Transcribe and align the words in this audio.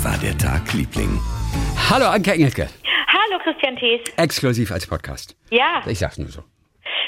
Wie 0.00 0.04
war 0.04 0.16
der 0.16 0.36
Tag, 0.38 0.72
Liebling? 0.72 1.20
Hallo 1.90 2.06
Anke 2.06 2.32
Engelke. 2.32 2.68
Hallo 3.06 3.38
Christian 3.42 3.76
Thees. 3.76 4.00
Exklusiv 4.16 4.72
als 4.72 4.86
Podcast. 4.86 5.36
Ja, 5.50 5.82
Ich 5.86 5.98
sag's 5.98 6.16
nur 6.16 6.28
so. 6.30 6.42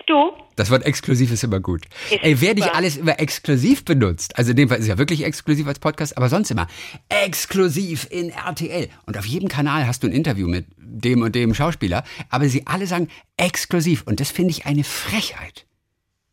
du? 0.07 0.33
Das 0.57 0.71
Wort 0.71 0.85
exklusiv 0.85 1.33
ist 1.33 1.43
immer 1.43 1.59
gut. 1.61 1.87
Ist 2.11 2.23
Ey, 2.23 2.39
wer 2.43 2.53
nicht 2.53 2.75
alles 2.75 2.99
immer 2.99 3.19
exklusiv 3.19 3.87
benutzt, 3.87 4.37
also 4.37 4.51
in 4.51 4.57
dem 4.59 4.69
Fall 4.69 4.77
ist 4.77 4.83
es 4.85 4.89
ja 4.89 4.99
wirklich 4.99 5.25
exklusiv 5.25 5.67
als 5.67 5.79
Podcast, 5.79 6.19
aber 6.19 6.29
sonst 6.29 6.51
immer 6.51 6.67
exklusiv 7.09 8.07
in 8.11 8.29
RTL. 8.29 8.91
Und 9.07 9.17
auf 9.17 9.25
jedem 9.25 9.49
Kanal 9.49 9.87
hast 9.87 10.03
du 10.03 10.09
ein 10.09 10.13
Interview 10.13 10.47
mit 10.47 10.67
dem 10.77 11.23
und 11.23 11.35
dem 11.35 11.55
Schauspieler, 11.55 12.05
aber 12.29 12.47
sie 12.51 12.67
alle 12.67 12.87
sagen 12.87 13.09
exklusiv. 13.39 14.03
Und 14.07 14.21
das 14.21 14.31
finde 14.31 14.51
ich 14.51 14.67
eine 14.67 14.85
Frechheit. 14.85 15.65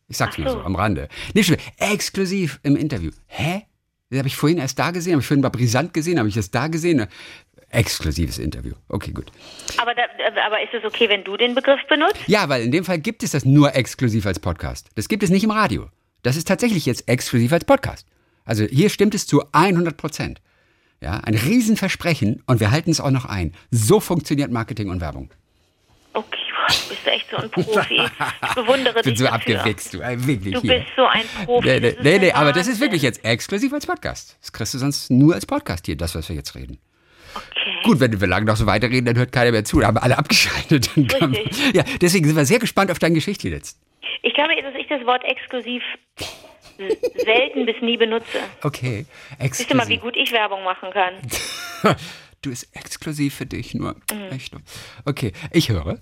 Ich 0.10 0.18
sag's 0.18 0.38
nur 0.38 0.48
Ach 0.48 0.52
so 0.52 0.60
so. 0.60 0.66
am 0.66 0.76
Rande. 0.76 1.07
Nicht 1.34 1.48
schon, 1.48 1.57
exklusiv 1.78 2.60
im 2.64 2.76
Interview. 2.76 3.12
Hä? 3.28 3.64
Das 4.10 4.20
habe 4.20 4.28
ich 4.28 4.36
vorhin 4.36 4.57
erst 4.57 4.80
da 4.80 4.91
gesehen, 4.91 5.14
habe 5.14 5.21
ich 5.21 5.28
vorhin 5.28 5.42
mal 5.42 5.50
brisant 5.50 5.94
gesehen, 5.94 6.18
habe 6.18 6.30
ich 6.30 6.36
das 6.36 6.50
da 6.50 6.68
gesehen? 6.68 7.05
Exklusives 7.70 8.39
Interview. 8.39 8.74
Okay, 8.88 9.11
gut. 9.11 9.32
Aber, 9.78 9.93
da, 9.93 10.01
aber 10.46 10.64
ist 10.64 10.74
es 10.74 10.84
okay, 10.84 11.07
wenn 11.10 11.24
du 11.24 11.38
den 11.38 11.54
Begriff 11.54 11.79
benutzt? 11.88 12.18
Ja, 12.25 12.50
weil 12.50 12.64
in 12.64 12.71
dem 12.71 12.84
Fall 12.84 12.98
gibt 12.98 13.21
es 13.21 13.32
das 13.32 13.46
nur 13.46 13.75
exklusiv 13.75 14.25
als 14.25 14.39
Podcast. 14.39 14.89
Das 14.96 15.07
gibt 15.07 15.21
es 15.21 15.29
nicht 15.29 15.43
im 15.43 15.51
Radio. 15.51 15.87
Das 16.24 16.36
ist 16.36 16.48
tatsächlich 16.48 16.87
jetzt 16.87 17.07
exklusiv 17.07 17.54
als 17.54 17.65
Podcast. 17.65 18.07
Also 18.43 18.65
hier 18.65 18.89
stimmt 18.89 19.14
es 19.14 19.28
zu 19.28 19.43
100 19.51 19.96
Prozent. 19.96 20.42
Ja, 21.01 21.18
ein 21.20 21.36
Riesenversprechen 21.36 22.42
und 22.48 22.60
wir 22.60 22.71
halten 22.71 22.89
es 22.89 23.00
auch 23.00 23.12
noch 23.12 23.26
ein. 23.26 23.54
So 23.70 24.00
funktioniert 24.00 24.51
Marketing 24.51 24.89
und 24.89 25.00
Werbung. 25.00 25.29
Boah, 26.69 26.75
du 26.83 26.89
bist 26.89 27.07
echt 27.07 27.29
so 27.32 27.37
ein 27.37 27.50
Profi. 27.50 28.01
Ich 28.50 28.55
bewundere 28.55 28.97
Ich 29.00 29.04
bin 29.04 29.14
dich 29.14 29.19
so 29.19 29.25
dafür. 29.25 29.59
abgefixt, 29.59 29.93
du. 29.93 30.00
Wirklich 30.00 30.54
Du 30.54 30.61
hier. 30.61 30.79
bist 30.79 30.87
so 30.95 31.05
ein 31.05 31.23
Profi. 31.45 31.68
Nee, 31.68 31.79
nee, 31.79 31.95
nee, 32.02 32.19
nee 32.19 32.31
aber 32.31 32.52
das 32.53 32.67
ist 32.67 32.80
wirklich 32.80 33.02
jetzt 33.02 33.23
exklusiv 33.25 33.73
als 33.73 33.86
Podcast. 33.86 34.38
Das 34.42 34.52
kriegst 34.52 34.73
du 34.73 34.78
sonst 34.78 35.09
nur 35.09 35.33
als 35.33 35.45
Podcast 35.45 35.86
hier, 35.86 35.95
das, 35.97 36.16
was 36.16 36.30
wir 36.30 36.36
jetzt 36.36 36.55
reden. 36.55 36.80
Okay. 37.36 37.78
Gut, 37.83 38.00
wenn 38.00 38.19
wir 38.19 38.28
lange 38.28 38.45
noch 38.45 38.55
so 38.58 38.66
weiterreden, 38.66 39.05
dann 39.05 39.17
hört 39.17 39.31
keiner 39.31 39.52
mehr 39.52 39.64
zu. 39.64 39.80
Da 39.80 39.88
haben 39.88 39.95
wir 39.95 40.03
alle 40.03 40.17
abgeschaltet. 40.17 40.89
Richtig. 40.98 41.73
Ja, 41.76 41.84
deswegen 42.02 42.26
sind 42.26 42.36
wir 42.36 42.45
sehr 42.45 42.59
gespannt 42.59 42.92
auf 42.92 43.00
dein 43.00 43.14
Geschichtli 43.14 43.52
jetzt. 43.52 43.80
Ich 44.22 44.33
glaube, 44.33 44.54
dass 44.61 44.76
ich 44.76 44.88
das 44.88 45.06
Wort 45.06 45.23
exklusiv 45.23 45.81
selten 47.23 47.66
bis 47.66 47.76
nie 47.81 47.98
benutze. 47.98 48.39
Okay, 48.64 49.06
Siehst 49.52 49.70
du 49.72 49.76
mal, 49.76 49.88
wie 49.88 49.94
exklusiv. 49.95 50.02
gut 50.02 50.17
ich 50.17 50.31
Werbung 50.31 50.64
machen 50.64 50.89
kann. 50.92 51.14
Du 52.42 52.50
ist 52.52 52.73
exklusiv 52.73 53.36
für 53.36 53.45
dich 53.45 53.73
nur. 53.73 53.95
Mhm. 54.11 54.39
Okay, 55.04 55.33
ich 55.52 55.70
höre. 55.70 56.00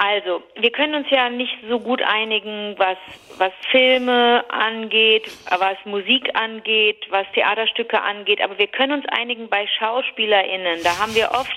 Also, 0.00 0.44
wir 0.54 0.70
können 0.70 0.94
uns 0.94 1.08
ja 1.10 1.28
nicht 1.28 1.52
so 1.68 1.80
gut 1.80 2.00
einigen, 2.02 2.76
was, 2.78 2.98
was 3.36 3.50
Filme 3.72 4.44
angeht, 4.48 5.28
was 5.50 5.76
Musik 5.86 6.30
angeht, 6.34 7.04
was 7.10 7.26
Theaterstücke 7.34 8.00
angeht, 8.00 8.40
aber 8.40 8.56
wir 8.58 8.68
können 8.68 8.92
uns 8.92 9.06
einigen 9.08 9.48
bei 9.48 9.66
SchauspielerInnen. 9.66 10.84
Da 10.84 11.00
haben 11.00 11.16
wir 11.16 11.32
oft, 11.32 11.56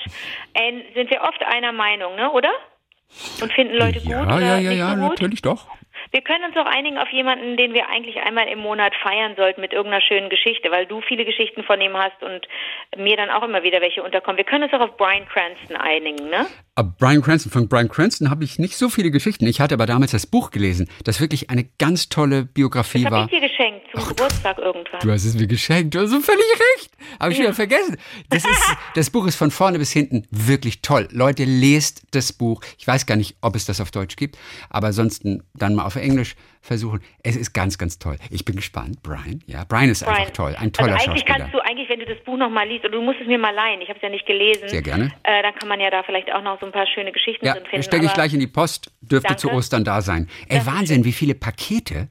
sind 0.95 1.12
wir 1.12 1.22
oft 1.22 1.44
einer 1.45 1.72
Meinung, 1.72 2.16
ne, 2.16 2.31
oder? 2.31 2.52
Und 3.42 3.53
finden 3.53 3.75
Leute 3.75 4.00
gut 4.00 4.09
ja, 4.09 4.23
oder 4.23 4.39
ja, 4.39 4.58
ja, 4.58 4.72
ja, 4.72 4.95
so 4.95 4.95
natürlich 4.95 5.44
doch. 5.44 5.67
Wir 6.12 6.22
können 6.22 6.45
uns 6.45 6.58
auch 6.58 6.66
einigen 6.66 6.97
auf 6.97 7.09
jemanden, 7.09 7.58
den 7.58 7.73
wir 7.73 7.89
eigentlich 7.89 8.17
einmal 8.17 8.47
im 8.47 8.59
Monat 8.59 8.94
feiern 9.03 9.36
sollten 9.36 9.62
mit 9.62 9.72
irgendeiner 9.72 10.02
schönen 10.02 10.30
Geschichte, 10.30 10.72
weil 10.72 10.86
du 10.86 11.02
viele 11.02 11.25
Geschichten 11.25 11.64
von 11.64 11.80
ihm 11.80 11.95
hast 11.95 12.23
und 12.23 12.47
mir 12.97 13.17
dann 13.17 13.30
auch 13.30 13.44
immer 13.44 13.64
wieder 13.64 13.81
welche 13.81 14.02
unterkommen. 14.02 14.38
Wir 14.38 14.45
können 14.45 14.64
uns 14.64 14.73
auch 14.73 14.81
auf 14.81 14.97
Brian 14.97 15.28
Cranston 15.28 15.75
einigen, 15.75 16.30
ne? 16.30 16.47
Aber 16.75 16.95
Brian 16.97 17.22
Cranston, 17.22 17.52
von 17.52 17.67
Brian 17.67 17.89
Cranston 17.89 18.30
habe 18.30 18.45
ich 18.45 18.58
nicht 18.58 18.77
so 18.77 18.89
viele 18.89 19.11
Geschichten. 19.11 19.45
Ich 19.45 19.59
hatte 19.59 19.73
aber 19.73 19.86
damals 19.86 20.11
das 20.11 20.25
Buch 20.25 20.52
gelesen, 20.52 20.88
das 21.03 21.19
wirklich 21.19 21.50
eine 21.50 21.66
ganz 21.80 22.08
tolle 22.08 22.45
Biografie 22.45 23.03
Das 23.03 23.11
habe 23.11 23.16
war. 23.16 23.25
ich 23.25 23.31
dir 23.31 23.41
geschenkt 23.41 23.86
zum 23.94 24.08
Geburtstag 24.08 24.58
irgendwann. 24.58 25.02
Du 25.02 25.11
hast 25.11 25.25
es 25.25 25.33
mir 25.33 25.47
geschenkt, 25.47 25.94
du 25.94 26.00
hast 26.00 26.11
so 26.11 26.22
völlig 26.22 26.45
recht. 26.78 26.91
Habe 27.19 27.33
ich 27.33 27.39
wieder 27.39 27.53
vergessen. 27.53 27.97
Das, 28.30 28.45
ist, 28.45 28.75
das 28.95 29.09
Buch 29.09 29.28
ist 29.28 29.36
von 29.36 29.52
vorne 29.52 29.80
bis 29.80 29.91
hinten 29.91 30.25
wirklich 30.31 30.81
toll. 30.81 31.09
Leute, 31.11 31.44
lest 31.44 32.03
das 32.11 32.31
Buch. 32.31 32.61
Ich 32.78 32.88
weiß 32.88 33.06
gar 33.06 33.17
nicht, 33.17 33.35
ob 33.41 33.58
es 33.58 33.66
das 33.66 33.81
auf 33.81 33.91
Deutsch 33.91 34.16
gibt, 34.16 34.38
aber 34.69 34.88
ansonsten 34.88 35.44
dann 35.53 35.75
mal 35.75 35.84
auf 35.84 35.97
Englisch 35.97 36.35
versuchen. 36.61 37.01
Es 37.23 37.35
ist 37.35 37.53
ganz, 37.53 37.77
ganz 37.77 37.99
toll. 37.99 38.17
Ich 38.29 38.45
bin 38.45 38.55
gespannt. 38.55 39.01
Brian, 39.03 39.41
ja, 39.47 39.63
Brian 39.67 39.89
ist 39.89 40.03
einfach 40.03 40.17
Brian. 40.22 40.33
toll. 40.33 40.55
Ein 40.57 40.72
toller 40.72 40.94
also 40.94 41.09
eigentlich 41.09 41.22
Schauspieler. 41.27 41.38
kannst 41.39 41.53
du, 41.53 41.59
eigentlich, 41.59 41.89
wenn 41.89 41.99
du 41.99 42.05
das 42.05 42.23
Buch 42.23 42.38
nochmal 42.38 42.67
liest, 42.67 42.85
oder 42.85 42.94
du 42.97 43.01
musst 43.01 43.19
es 43.19 43.27
mir 43.27 43.38
mal 43.39 43.53
leihen, 43.53 43.81
ich 43.81 43.89
habe 43.89 43.97
es 43.97 44.03
ja 44.03 44.09
nicht 44.09 44.25
gelesen. 44.25 44.69
Sehr 44.69 44.81
gerne. 44.81 45.11
Äh, 45.23 45.41
dann 45.41 45.55
kann 45.55 45.67
man 45.67 45.79
ja 45.79 45.89
da 45.89 46.03
vielleicht 46.03 46.31
auch 46.31 46.44
noch 46.44 46.59
so 46.59 46.66
ein 46.67 46.72
paar 46.72 46.88
schöne 46.88 47.11
Geschichten 47.11 47.45
Ja, 47.45 47.53
drin 47.53 47.66
finden. 47.66 47.83
stecke 47.83 48.05
ich 48.05 48.13
gleich 48.13 48.33
in 48.33 48.39
die 48.39 48.47
Post, 48.47 48.91
dürfte 49.01 49.29
Danke. 49.29 49.41
zu 49.41 49.51
Ostern 49.51 49.83
da 49.83 50.01
sein. 50.01 50.29
Ey, 50.47 50.66
Wahnsinn, 50.66 51.03
wie 51.03 51.11
viele 51.11 51.33
Pakete 51.35 52.07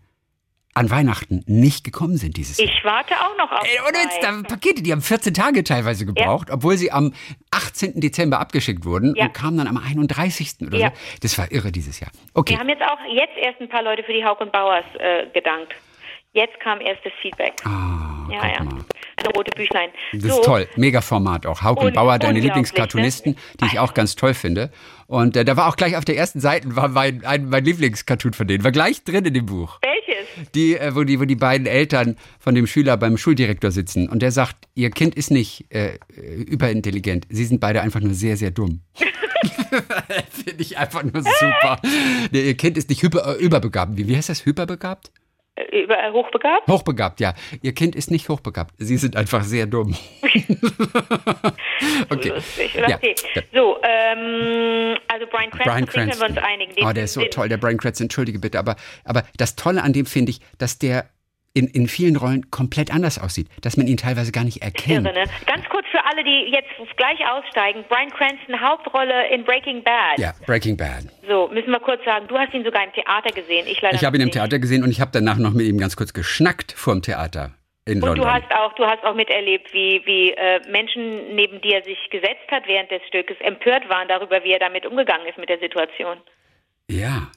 an 0.75 0.89
Weihnachten 0.91 1.43
nicht 1.47 1.85
gekommen 1.85 2.17
sind 2.17 2.37
dieses 2.37 2.59
Jahr. 2.59 2.69
Ich 2.69 2.85
warte 2.85 3.15
auch 3.15 3.37
noch 3.37 3.51
auf 3.51 3.67
ohne 3.89 3.99
Witz, 3.99 4.15
zwei. 4.21 4.43
da 4.43 4.43
Pakete, 4.49 4.83
die 4.83 4.93
haben 4.93 5.03
14 5.03 5.35
Tage 5.35 5.65
teilweise 5.65 6.07
gebraucht, 6.07 6.49
obwohl 6.51 6.77
sie 6.77 6.93
am 6.93 7.13
18. 7.51 8.01
Dezember 8.01 8.39
abgeschickt 8.41 8.85
wurden 8.85 9.15
Ja. 9.17 9.27
und 9.27 9.35
kamen 9.35 9.59
dann 9.59 9.67
am 9.67 9.77
31. 9.79 10.67
oder 10.67 10.79
Ja. 10.79 10.89
so. 10.91 11.19
Das 11.23 11.39
war 11.39 11.51
irre 11.51 11.73
dieses 11.73 11.99
Jahr. 12.01 12.11
Okay. 12.35 12.55
Wir 12.55 12.61
haben 12.61 12.69
jetzt 12.69 12.83
auch 12.83 12.99
jetzt 13.13 13.37
erst 13.37 13.61
ein 13.61 13.69
paar 13.69 13.83
Leute 13.83 14.03
für 14.05 14.13
die 14.13 14.25
Hauk 14.25 14.41
und 14.41 14.53
Bauers 14.53 14.85
äh, 14.99 15.27
gedankt. 15.35 15.75
Jetzt 16.33 16.61
kam 16.61 16.81
erst 16.81 17.05
das 17.05 17.13
Feedback. 17.21 17.55
Ah, 17.65 18.29
ja, 18.31 18.39
guck 18.41 18.51
ja. 18.53 18.63
mal. 18.65 18.85
Eine 19.17 19.29
rote 19.35 19.51
Büchlein. 19.57 19.91
Das 20.13 20.23
so, 20.23 20.29
ist 20.41 20.45
toll. 20.45 20.69
Mega 20.77 21.01
Format 21.01 21.45
auch. 21.45 21.63
Hauke 21.63 21.87
Un- 21.87 21.93
Bauer, 21.93 22.19
deine 22.21 22.35
unglaublich, 22.39 22.45
Lieblingscartoonisten, 22.45 23.37
die 23.61 23.65
ich 23.67 23.79
auch 23.81 23.93
ganz 23.93 24.15
toll 24.15 24.35
finde. 24.35 24.71
Und 25.09 25.37
äh, 25.37 25.45
da 25.45 25.57
war 25.57 25.69
auch 25.69 25.75
gleich 25.75 25.97
auf 25.97 26.05
der 26.05 26.17
ersten 26.17 26.39
Seite 26.39 26.77
war 26.77 26.87
mein, 26.89 27.25
ein, 27.25 27.49
mein 27.51 27.65
Lieblingscartoon 27.65 28.33
von 28.33 28.47
denen. 28.47 28.63
War 28.63 28.71
gleich 28.71 29.03
drin 29.03 29.25
in 29.25 29.35
dem 29.35 29.47
Buch. 29.47 29.81
Welches? 29.83 30.10
Die, 30.55 30.77
äh, 30.77 30.95
wo, 30.95 31.05
die, 31.05 31.21
wo 31.21 31.25
die 31.25 31.37
beiden 31.37 31.67
Eltern 31.67 32.17
von 32.39 32.55
dem 32.55 32.67
Schüler 32.67 32.97
beim 32.97 33.17
Schuldirektor 33.17 33.71
sitzen 33.71 34.09
und 34.09 34.23
der 34.23 34.33
sagt, 34.33 34.69
ihr 34.75 34.91
Kind 34.91 35.15
ist 35.15 35.31
nicht 35.31 35.67
äh, 35.71 35.99
überintelligent, 36.17 37.27
sie 37.29 37.45
sind 37.45 37.61
beide 37.61 37.83
einfach 37.83 38.01
nur 38.01 38.15
sehr, 38.15 38.37
sehr 38.37 38.51
dumm. 38.51 38.81
Finde 40.31 40.63
ich 40.63 40.79
einfach 40.79 41.03
nur 41.03 41.23
super. 41.23 41.81
Ihr 42.33 42.57
Kind 42.57 42.77
ist 42.77 42.89
nicht 42.89 43.03
hyper, 43.03 43.37
äh, 43.37 43.43
überbegabt. 43.43 43.97
Wie, 43.97 44.09
wie 44.09 44.17
heißt 44.17 44.29
das? 44.29 44.45
Hyperbegabt? 44.45 45.11
Äh, 45.55 45.83
Über 45.83 45.99
äh, 45.99 46.13
hochbegabt? 46.13 46.69
Hochbegabt, 46.69 47.21
ja. 47.21 47.35
Ihr 47.63 47.73
Kind 47.73 47.95
ist 47.95 48.11
nicht 48.11 48.29
hochbegabt. 48.29 48.75
Sie 48.79 48.97
sind 48.97 49.17
einfach 49.17 49.45
sehr 49.45 49.67
dumm. 49.67 49.97
okay. 52.11 52.29
Lustig. 52.29 52.75
Ja. 52.75 52.97
Okay. 52.97 53.15
So, 53.53 53.70
Brian 55.41 55.51
Cranston, 55.51 55.65
Brian 55.65 55.85
den 55.85 55.87
können 55.87 56.07
wir 56.07 56.17
Cranston. 56.17 56.37
uns 56.39 56.47
einigen. 56.47 56.75
Den, 56.75 56.85
oh, 56.85 56.93
der 56.93 57.05
ist 57.05 57.15
so 57.15 57.25
toll, 57.25 57.49
der 57.49 57.57
Brian 57.57 57.79
Cranston. 57.79 58.05
Entschuldige 58.05 58.39
bitte, 58.39 58.59
aber, 58.59 58.77
aber 59.05 59.25
das 59.37 59.57
Tolle 59.57 59.83
an 59.83 59.93
dem 59.93 60.07
finde 60.07 60.31
ich, 60.31 60.41
dass 60.59 60.79
der 60.79 61.09
in, 61.53 61.67
in 61.67 61.89
vielen 61.89 62.17
Rollen 62.17 62.51
komplett 62.51 62.95
anders 62.95 63.19
aussieht, 63.19 63.49
dass 63.63 63.77
man 63.77 63.87
ihn 63.89 63.97
teilweise 63.97 64.31
gar 64.31 64.45
nicht 64.45 64.63
erkennt. 64.63 65.07
Irre, 65.07 65.15
ne? 65.15 65.25
Ganz 65.47 65.65
kurz 65.69 65.87
für 65.91 66.05
alle, 66.05 66.23
die 66.23 66.53
jetzt 66.53 66.69
gleich 66.97 67.19
aussteigen. 67.29 67.85
Brian 67.89 68.11
Cranston, 68.11 68.61
Hauptrolle 68.61 69.29
in 69.35 69.45
Breaking 69.45 69.83
Bad. 69.83 70.19
Ja, 70.19 70.33
Breaking 70.47 70.77
Bad. 70.77 71.07
So, 71.27 71.49
müssen 71.53 71.71
wir 71.71 71.81
kurz 71.81 72.05
sagen, 72.05 72.29
du 72.29 72.39
hast 72.39 72.55
ihn 72.55 72.65
sogar 72.65 72.85
im 72.85 72.93
Theater 72.93 73.35
gesehen. 73.35 73.67
Ich 73.67 73.81
leider 73.83 73.97
Ich 73.97 74.05
habe 74.05 74.17
ihn 74.17 74.23
im. 74.23 74.31
Theater 74.31 74.61
gesehen 74.61 74.85
und 74.85 74.91
ich 74.91 75.01
habe 75.01 75.11
danach 75.13 75.39
noch 75.39 75.53
mit 75.53 75.67
ihm 75.67 75.79
ganz 75.79 75.97
kurz 75.97 76.13
geschnackt 76.13 76.73
vorm 76.73 77.03
Theater 77.03 77.51
in 77.91 78.03
Und 78.03 78.09
London. 78.09 78.25
du 78.27 78.33
hast 78.33 78.51
auch, 78.55 78.73
du 78.75 78.85
hast 78.87 79.03
auch 79.05 79.15
miterlebt, 79.15 79.73
wie, 79.75 80.01
wie 80.05 80.31
äh, 80.33 80.61
Menschen, 80.71 81.35
neben 81.35 81.61
die 81.61 81.73
er 81.73 81.83
sich 81.83 81.99
gesetzt 82.11 82.49
hat 82.51 82.67
während 82.67 82.91
des 82.91 83.03
Stückes, 83.09 83.37
empört 83.41 83.89
waren 83.89 84.09
darüber, 84.09 84.43
wie 84.45 84.53
er 84.53 84.59
damit 84.61 84.87
umgegangen 84.87 85.27
ist 85.27 85.39
mit 85.39 85.49
der 85.49 85.59
Situation. 85.59 86.17
ja. 86.89 87.29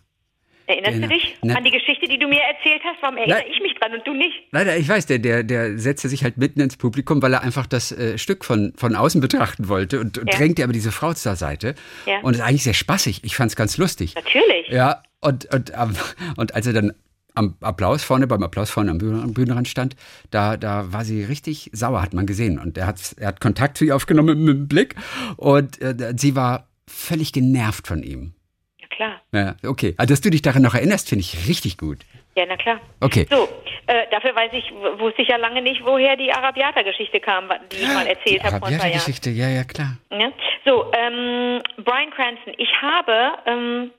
Erinnerst 0.65 0.93
Genau. 0.93 1.07
du 1.07 1.13
dich 1.13 1.35
Na- 1.41 1.55
an 1.55 1.63
die 1.65 1.71
Geschichte, 1.71 2.07
die 2.07 2.17
du 2.17 2.25
mir 2.25 2.39
erzählt 2.39 2.81
hast? 2.85 2.95
Warum 3.01 3.17
erinnere 3.17 3.43
ich 3.51 3.59
mich 3.61 3.73
dran 3.75 3.93
und 3.95 4.07
du 4.07 4.13
nicht? 4.13 4.43
Leider, 4.51 4.77
ich 4.77 4.87
weiß, 4.87 5.07
der, 5.07 5.19
der, 5.19 5.43
der 5.43 5.77
setzte 5.77 6.07
sich 6.07 6.23
halt 6.23 6.37
mitten 6.37 6.61
ins 6.61 6.77
Publikum, 6.77 7.21
weil 7.21 7.33
er 7.33 7.41
einfach 7.43 7.67
das 7.67 7.91
äh, 7.91 8.17
Stück 8.17 8.45
von, 8.45 8.71
von 8.77 8.95
außen 8.95 9.19
betrachten 9.19 9.67
wollte 9.67 9.99
und, 9.99 10.17
und 10.17 10.31
Ja. 10.31 10.37
drängte 10.39 10.63
aber 10.63 10.71
diese 10.71 10.93
Frau 10.93 11.11
zur 11.11 11.35
Seite. 11.35 11.75
Ja. 12.05 12.19
Und 12.21 12.35
ist 12.35 12.39
eigentlich 12.41 12.63
sehr 12.63 12.73
spaßig. 12.73 13.25
Ich 13.25 13.35
fand 13.35 13.49
es 13.51 13.57
ganz 13.57 13.77
lustig. 13.77 14.15
Natürlich. 14.15 14.69
Ja, 14.69 15.03
und, 15.19 15.53
und, 15.53 15.73
ähm, 15.77 15.97
und 16.37 16.55
als 16.55 16.65
er 16.65 16.71
dann 16.71 16.93
am 17.35 17.55
Applaus 17.61 18.03
vorne, 18.03 18.27
beim 18.27 18.43
Applaus 18.43 18.69
vorne 18.69 18.91
am, 18.91 18.97
Bühne, 18.97 19.21
am 19.21 19.33
Bühnenrand 19.33 19.67
stand, 19.67 19.95
da, 20.31 20.57
da 20.57 20.91
war 20.91 21.05
sie 21.05 21.23
richtig 21.23 21.69
sauer, 21.73 22.01
hat 22.01 22.13
man 22.13 22.25
gesehen. 22.25 22.59
Und 22.59 22.77
er 22.77 22.87
hat, 22.87 23.15
er 23.19 23.27
hat 23.27 23.41
Kontakt 23.41 23.77
zu 23.77 23.85
ihr 23.85 23.95
aufgenommen 23.95 24.43
mit 24.43 24.55
dem 24.55 24.67
Blick 24.67 24.95
und 25.37 25.81
äh, 25.81 26.13
sie 26.15 26.35
war 26.35 26.67
völlig 26.87 27.33
genervt 27.33 27.87
von 27.87 28.03
ihm. 28.03 28.33
Ja, 28.79 28.87
klar. 28.87 29.21
Ja, 29.31 29.55
okay. 29.69 29.95
Also, 29.97 30.13
dass 30.13 30.21
du 30.21 30.29
dich 30.29 30.41
daran 30.41 30.61
noch 30.61 30.75
erinnerst, 30.75 31.09
finde 31.09 31.21
ich 31.21 31.47
richtig 31.47 31.77
gut. 31.77 31.99
Ja, 32.35 32.45
na 32.47 32.57
klar. 32.57 32.79
Okay. 32.99 33.27
So, 33.29 33.47
äh, 33.85 34.05
dafür 34.09 34.35
weiß 34.35 34.51
ich, 34.53 34.71
wusste 34.99 35.21
ich 35.21 35.27
ja 35.27 35.37
lange 35.37 35.61
nicht, 35.61 35.83
woher 35.83 36.15
die 36.15 36.31
Arabiata-Geschichte 36.31 37.19
kam, 37.19 37.49
die 37.71 37.77
ich 37.77 37.87
mal 37.87 38.07
erzählt 38.07 38.43
habe 38.43 38.51
vor 38.51 38.59
paar 38.61 38.71
Jahren. 38.71 38.81
Arabiata-Geschichte, 38.81 39.29
ja, 39.29 39.49
ja, 39.49 39.63
klar. 39.63 39.97
Ja? 40.11 40.31
So, 40.65 40.91
ähm, 40.93 41.61
Brian 41.83 42.09
Cranston. 42.11 42.53
Ich 42.57 42.69
habe 42.81 43.33
ähm, 43.45 43.91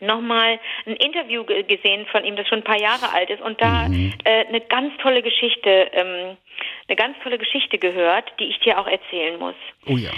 nochmal 0.00 0.58
ein 0.86 0.96
Interview 0.96 1.44
ge- 1.44 1.62
gesehen 1.64 2.06
von 2.06 2.24
ihm, 2.24 2.36
das 2.36 2.48
schon 2.48 2.58
ein 2.60 2.64
paar 2.64 2.80
Jahre 2.80 3.12
alt 3.12 3.30
ist, 3.30 3.42
und 3.42 3.60
da 3.60 3.88
Mhm. 3.88 4.12
äh, 4.24 4.46
eine 4.46 4.60
ganz 4.60 4.96
tolle 5.02 5.22
Geschichte, 5.22 5.90
ähm, 5.92 6.36
eine 6.88 6.96
ganz 6.96 7.16
tolle 7.22 7.38
Geschichte 7.38 7.78
gehört, 7.78 8.30
die 8.38 8.44
ich 8.46 8.58
dir 8.60 8.78
auch 8.78 8.86
erzählen 8.86 9.38
muss. 9.38 9.54
Oh 9.86 9.96
ja. 9.96 10.10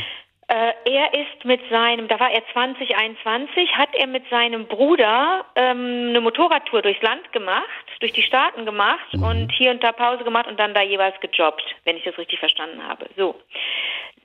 Äh, 0.49 0.73
er 0.93 1.13
ist 1.13 1.45
mit 1.45 1.61
seinem, 1.71 2.07
da 2.07 2.21
war 2.21 2.31
er 2.31 2.41
2021, 2.53 3.69
hat 3.77 3.89
er 3.95 4.07
mit 4.07 4.29
seinem 4.31 4.67
Bruder 4.67 5.45
ähm, 5.57 6.07
eine 6.11 6.21
Motorradtour 6.21 6.83
durchs 6.83 7.03
Land 7.03 7.33
gemacht, 7.33 7.67
durch 7.99 8.13
die 8.13 8.23
Staaten 8.23 8.65
gemacht 8.65 9.13
und 9.15 9.51
hier 9.53 9.73
und 9.73 9.83
da 9.83 9.91
Pause 9.91 10.23
gemacht 10.23 10.47
und 10.47 10.61
dann 10.61 10.73
da 10.73 10.83
jeweils 10.83 11.19
gejobbt, 11.21 11.65
wenn 11.85 11.97
ich 11.97 12.05
das 12.05 12.17
richtig 12.17 12.39
verstanden 12.39 12.81
habe. 12.87 13.07
So. 13.17 13.35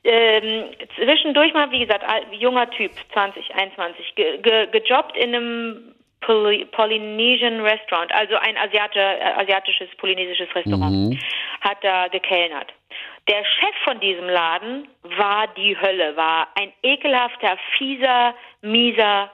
Ähm, 0.04 0.72
zwischendurch 0.96 1.54
mal, 1.54 1.72
wie 1.72 1.80
gesagt, 1.80 2.04
junger 2.32 2.70
Typ, 2.72 2.92
20, 3.14 3.54
21, 3.54 4.16
ge, 4.16 4.38
ge, 4.40 4.68
gejobbt 4.68 5.16
in 5.16 5.36
einem 5.36 5.96
Poly 6.22 6.66
Polynesian 6.66 7.62
Restaurant, 7.62 8.12
also 8.14 8.36
ein 8.36 8.58
Asiate, 8.58 9.00
äh, 9.00 9.42
asiatisches, 9.42 9.90
polynesisches 9.98 10.54
Restaurant, 10.56 10.92
mhm. 10.92 11.20
hat 11.62 11.78
da 11.84 12.08
gekellnert. 12.08 12.72
Der 13.28 13.44
Chef 13.44 13.76
von 13.84 14.00
diesem 14.00 14.28
Laden 14.28 14.88
war 15.04 15.48
die 15.56 15.80
Hölle, 15.80 16.16
war 16.16 16.48
ein 16.56 16.72
ekelhafter, 16.84 17.58
fieser, 17.78 18.36
mieser 18.62 19.32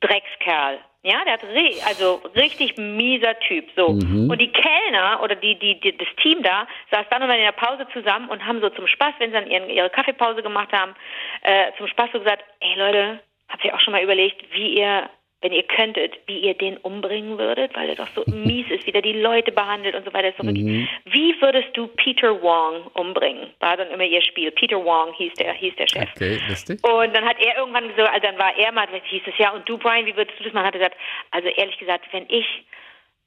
Dreckskerl. 0.00 0.78
Ja, 1.06 1.22
der 1.24 1.34
hat 1.34 1.44
also 1.86 2.20
richtig 2.34 2.76
mieser 2.76 3.38
Typ. 3.38 3.68
So. 3.76 3.90
Mhm. 3.90 4.28
Und 4.28 4.40
die 4.40 4.50
Kellner 4.50 5.22
oder 5.22 5.36
die, 5.36 5.56
die, 5.56 5.78
die, 5.78 5.96
das 5.96 6.08
Team 6.20 6.42
da 6.42 6.66
saß 6.90 7.06
dann 7.10 7.22
und 7.22 7.28
dann 7.28 7.38
in 7.38 7.44
der 7.44 7.52
Pause 7.52 7.86
zusammen 7.92 8.28
und 8.28 8.44
haben 8.44 8.60
so 8.60 8.70
zum 8.70 8.88
Spaß, 8.88 9.14
wenn 9.20 9.30
sie 9.30 9.34
dann 9.34 9.48
ihren, 9.48 9.70
ihre 9.70 9.88
Kaffeepause 9.88 10.42
gemacht 10.42 10.72
haben, 10.72 10.96
äh, 11.42 11.70
zum 11.78 11.86
Spaß 11.86 12.10
so 12.12 12.18
gesagt, 12.18 12.42
ey 12.58 12.74
Leute, 12.76 13.20
habt 13.48 13.64
ihr 13.64 13.72
auch 13.72 13.78
schon 13.78 13.92
mal 13.92 14.02
überlegt, 14.02 14.52
wie 14.52 14.80
ihr 14.80 15.08
wenn 15.42 15.52
ihr 15.52 15.62
könntet, 15.64 16.14
wie 16.26 16.40
ihr 16.40 16.54
den 16.54 16.76
umbringen 16.78 17.38
würdet, 17.38 17.74
weil 17.76 17.90
er 17.90 17.94
doch 17.94 18.08
so 18.08 18.24
mies 18.30 18.66
ist, 18.70 18.86
wie 18.86 18.92
der 18.92 19.02
die 19.02 19.12
Leute 19.12 19.52
behandelt 19.52 19.94
und 19.94 20.04
so 20.04 20.12
weiter. 20.12 20.32
So 20.38 20.44
mhm. 20.44 20.88
Wie 21.04 21.34
würdest 21.40 21.68
du 21.74 21.86
Peter 21.88 22.40
Wong 22.42 22.86
umbringen? 22.94 23.50
War 23.60 23.76
dann 23.76 23.90
immer 23.90 24.04
ihr 24.04 24.22
Spiel. 24.22 24.50
Peter 24.50 24.82
Wong 24.82 25.12
hieß 25.14 25.34
der, 25.34 25.52
hieß 25.52 25.76
der 25.76 25.88
Chef. 25.88 26.08
Okay, 26.14 26.40
lustig. 26.48 26.82
Und 26.82 27.14
dann 27.14 27.24
hat 27.24 27.36
er 27.38 27.58
irgendwann 27.58 27.90
so, 27.96 28.02
also 28.02 28.20
dann 28.22 28.38
war 28.38 28.56
er 28.56 28.72
mal, 28.72 28.86
hieß 28.88 29.22
es 29.26 29.38
ja, 29.38 29.52
und 29.52 29.68
du, 29.68 29.76
Brian, 29.78 30.06
wie 30.06 30.16
würdest 30.16 30.38
du 30.38 30.44
das 30.44 30.52
machen? 30.52 30.66
Hat 30.66 30.74
er 30.74 30.80
gesagt, 30.80 30.96
also 31.30 31.48
ehrlich 31.48 31.78
gesagt, 31.78 32.06
wenn 32.12 32.24
ich 32.28 32.46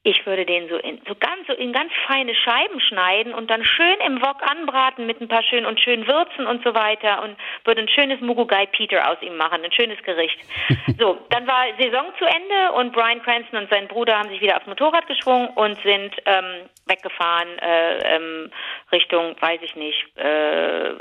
ich 0.02 0.24
würde 0.24 0.46
den 0.46 0.68
so 0.68 0.76
in 0.76 0.98
so 1.06 1.14
ganz 1.14 1.46
so 1.46 1.52
in 1.52 1.72
ganz 1.72 1.92
feine 2.06 2.34
Scheiben 2.34 2.80
schneiden 2.80 3.34
und 3.34 3.50
dann 3.50 3.64
schön 3.64 3.96
im 4.06 4.22
Wok 4.22 4.42
anbraten 4.50 5.06
mit 5.06 5.20
ein 5.20 5.28
paar 5.28 5.42
schön 5.42 5.66
und 5.66 5.78
schön 5.78 6.06
Würzen 6.06 6.46
und 6.46 6.64
so 6.64 6.74
weiter 6.74 7.22
und 7.22 7.36
würde 7.64 7.82
ein 7.82 7.88
schönes 7.88 8.20
Mugugai 8.20 8.64
Peter 8.66 9.10
aus 9.10 9.18
ihm 9.20 9.36
machen, 9.36 9.62
ein 9.62 9.72
schönes 9.72 10.02
Gericht. 10.02 10.38
so, 10.98 11.18
dann 11.28 11.46
war 11.46 11.66
Saison 11.78 12.06
zu 12.18 12.24
Ende 12.24 12.72
und 12.76 12.92
Brian 12.92 13.22
Cranston 13.22 13.58
und 13.58 13.70
sein 13.70 13.88
Bruder 13.88 14.18
haben 14.18 14.30
sich 14.30 14.40
wieder 14.40 14.56
aufs 14.56 14.66
Motorrad 14.66 15.06
geschwungen 15.06 15.48
und 15.48 15.78
sind 15.82 16.14
ähm, 16.24 16.68
weggefahren 16.86 17.58
äh, 17.58 18.16
ähm, 18.16 18.50
Richtung, 18.92 19.36
weiß 19.38 19.60
ich 19.62 19.76
nicht, 19.76 20.16
äh, 20.16 20.94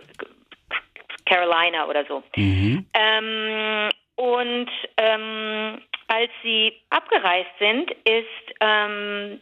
Carolina 1.26 1.88
oder 1.88 2.04
so. 2.06 2.22
Mhm. 2.36 2.86
Ähm, 2.94 3.90
und 4.16 4.70
ähm, 4.98 5.82
als 6.10 6.32
sie 6.44 6.74
abgereist 6.90 7.52
sind, 7.60 7.92
ist 8.04 8.56
ähm, 8.60 9.40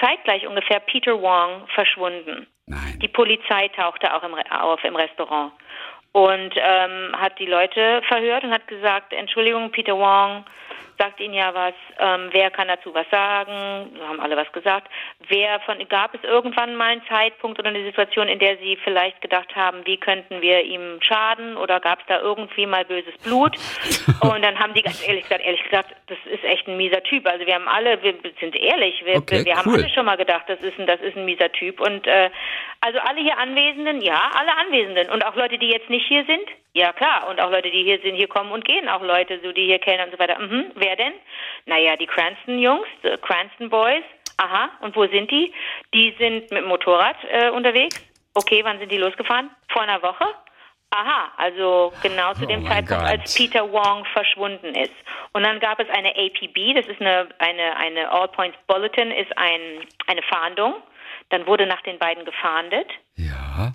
zeitgleich 0.00 0.46
ungefähr 0.46 0.80
Peter 0.80 1.20
Wong 1.20 1.66
verschwunden. 1.74 2.46
Nein. 2.66 2.98
Die 3.02 3.08
Polizei 3.08 3.68
tauchte 3.68 4.14
auch 4.14 4.22
im, 4.22 4.34
auf 4.34 4.82
im 4.84 4.96
Restaurant 4.96 5.52
und 6.12 6.54
ähm, 6.56 7.14
hat 7.20 7.38
die 7.38 7.46
Leute 7.46 8.00
verhört 8.06 8.44
und 8.44 8.52
hat 8.52 8.66
gesagt, 8.68 9.12
Entschuldigung, 9.12 9.70
Peter 9.72 9.96
Wong 9.96 10.44
sagt 10.98 11.20
Ihnen 11.20 11.34
ja 11.34 11.54
was, 11.54 11.74
ähm, 11.98 12.28
wer 12.32 12.50
kann 12.50 12.68
dazu 12.68 12.94
was 12.94 13.08
sagen, 13.10 13.98
haben 14.06 14.20
alle 14.20 14.36
was 14.36 14.50
gesagt. 14.52 14.88
Wer 15.28 15.60
von, 15.60 15.76
gab 15.88 16.14
es 16.14 16.22
irgendwann 16.22 16.76
mal 16.76 16.92
einen 16.92 17.06
Zeitpunkt 17.08 17.58
oder 17.58 17.68
eine 17.68 17.84
Situation, 17.84 18.28
in 18.28 18.38
der 18.38 18.56
Sie 18.58 18.76
vielleicht 18.82 19.20
gedacht 19.20 19.54
haben, 19.56 19.84
wie 19.86 19.96
könnten 19.96 20.40
wir 20.40 20.62
ihm 20.62 21.00
schaden 21.00 21.56
oder 21.56 21.80
gab 21.80 22.00
es 22.00 22.06
da 22.06 22.20
irgendwie 22.20 22.66
mal 22.66 22.84
böses 22.84 23.16
Blut? 23.18 23.56
Und 24.20 24.42
dann 24.42 24.58
haben 24.58 24.74
die 24.74 24.82
ganz 24.82 25.06
ehrlich 25.06 25.24
gesagt, 25.24 25.44
ehrlich 25.44 25.62
gesagt, 25.64 25.94
das 26.06 26.18
ist 26.30 26.44
echt 26.44 26.66
ein 26.68 26.76
mieser 26.76 27.02
Typ. 27.02 27.26
Also 27.26 27.46
wir 27.46 27.54
haben 27.54 27.68
alle, 27.68 28.02
wir 28.02 28.14
sind 28.40 28.54
ehrlich, 28.56 29.04
wir, 29.04 29.16
okay, 29.16 29.44
wir 29.44 29.56
haben 29.56 29.72
alle 29.72 29.88
schon 29.90 30.06
mal 30.06 30.16
gedacht, 30.16 30.44
das 30.48 30.60
ist 30.60 30.78
ein, 30.78 30.86
das 30.86 31.00
ist 31.00 31.16
ein 31.16 31.24
mieser 31.24 31.50
Typ. 31.52 31.80
Und 31.80 32.06
äh, 32.06 32.30
also 32.80 32.98
alle 32.98 33.20
hier 33.20 33.38
Anwesenden, 33.38 34.02
ja, 34.02 34.30
alle 34.34 34.56
Anwesenden 34.56 35.10
und 35.10 35.24
auch 35.24 35.34
Leute, 35.34 35.58
die 35.58 35.68
jetzt 35.68 35.88
nicht 35.88 36.06
hier 36.06 36.24
sind, 36.26 36.46
ja 36.74 36.92
klar, 36.92 37.28
und 37.30 37.40
auch 37.40 37.50
Leute, 37.50 37.70
die 37.70 37.82
hier 37.82 38.00
sind, 38.00 38.16
hier 38.16 38.28
kommen 38.28 38.50
und 38.50 38.64
gehen, 38.64 38.88
auch 38.88 39.02
Leute, 39.02 39.40
so 39.42 39.52
die 39.52 39.64
hier 39.64 39.78
kennen 39.78 40.04
und 40.04 40.12
so 40.12 40.18
weiter. 40.18 40.38
Mhm. 40.38 40.72
Wer 40.74 40.93
denn? 40.96 41.12
Naja, 41.66 41.96
die 41.96 42.06
Cranston-Jungs, 42.06 42.86
die 43.02 43.16
Cranston 43.18 43.70
Boys. 43.70 44.04
Aha, 44.36 44.70
und 44.80 44.96
wo 44.96 45.06
sind 45.06 45.30
die? 45.30 45.52
Die 45.94 46.14
sind 46.18 46.50
mit 46.50 46.62
dem 46.62 46.64
Motorrad 46.64 47.16
äh, 47.30 47.50
unterwegs. 47.50 48.04
Okay, 48.34 48.64
wann 48.64 48.78
sind 48.78 48.90
die 48.90 48.98
losgefahren? 48.98 49.50
Vor 49.68 49.82
einer 49.82 50.02
Woche? 50.02 50.26
Aha, 50.90 51.32
also 51.36 51.92
genau 52.02 52.34
zu 52.34 52.46
dem 52.46 52.64
oh 52.64 52.68
Zeitpunkt, 52.68 53.02
als 53.02 53.34
Peter 53.34 53.70
Wong 53.72 54.04
verschwunden 54.12 54.74
ist. 54.76 54.94
Und 55.32 55.42
dann 55.42 55.58
gab 55.58 55.80
es 55.80 55.88
eine 55.88 56.10
APB, 56.10 56.74
das 56.74 56.86
ist 56.86 57.00
eine, 57.00 57.28
eine, 57.38 57.76
eine 57.76 58.10
All 58.12 58.28
Points 58.28 58.56
Bulletin, 58.68 59.10
ist 59.10 59.36
ein, 59.36 59.86
eine 60.06 60.22
Fahndung. 60.22 60.74
Dann 61.30 61.46
wurde 61.46 61.66
nach 61.66 61.82
den 61.82 61.98
beiden 61.98 62.24
gefahndet. 62.24 62.88
Ja. 63.16 63.72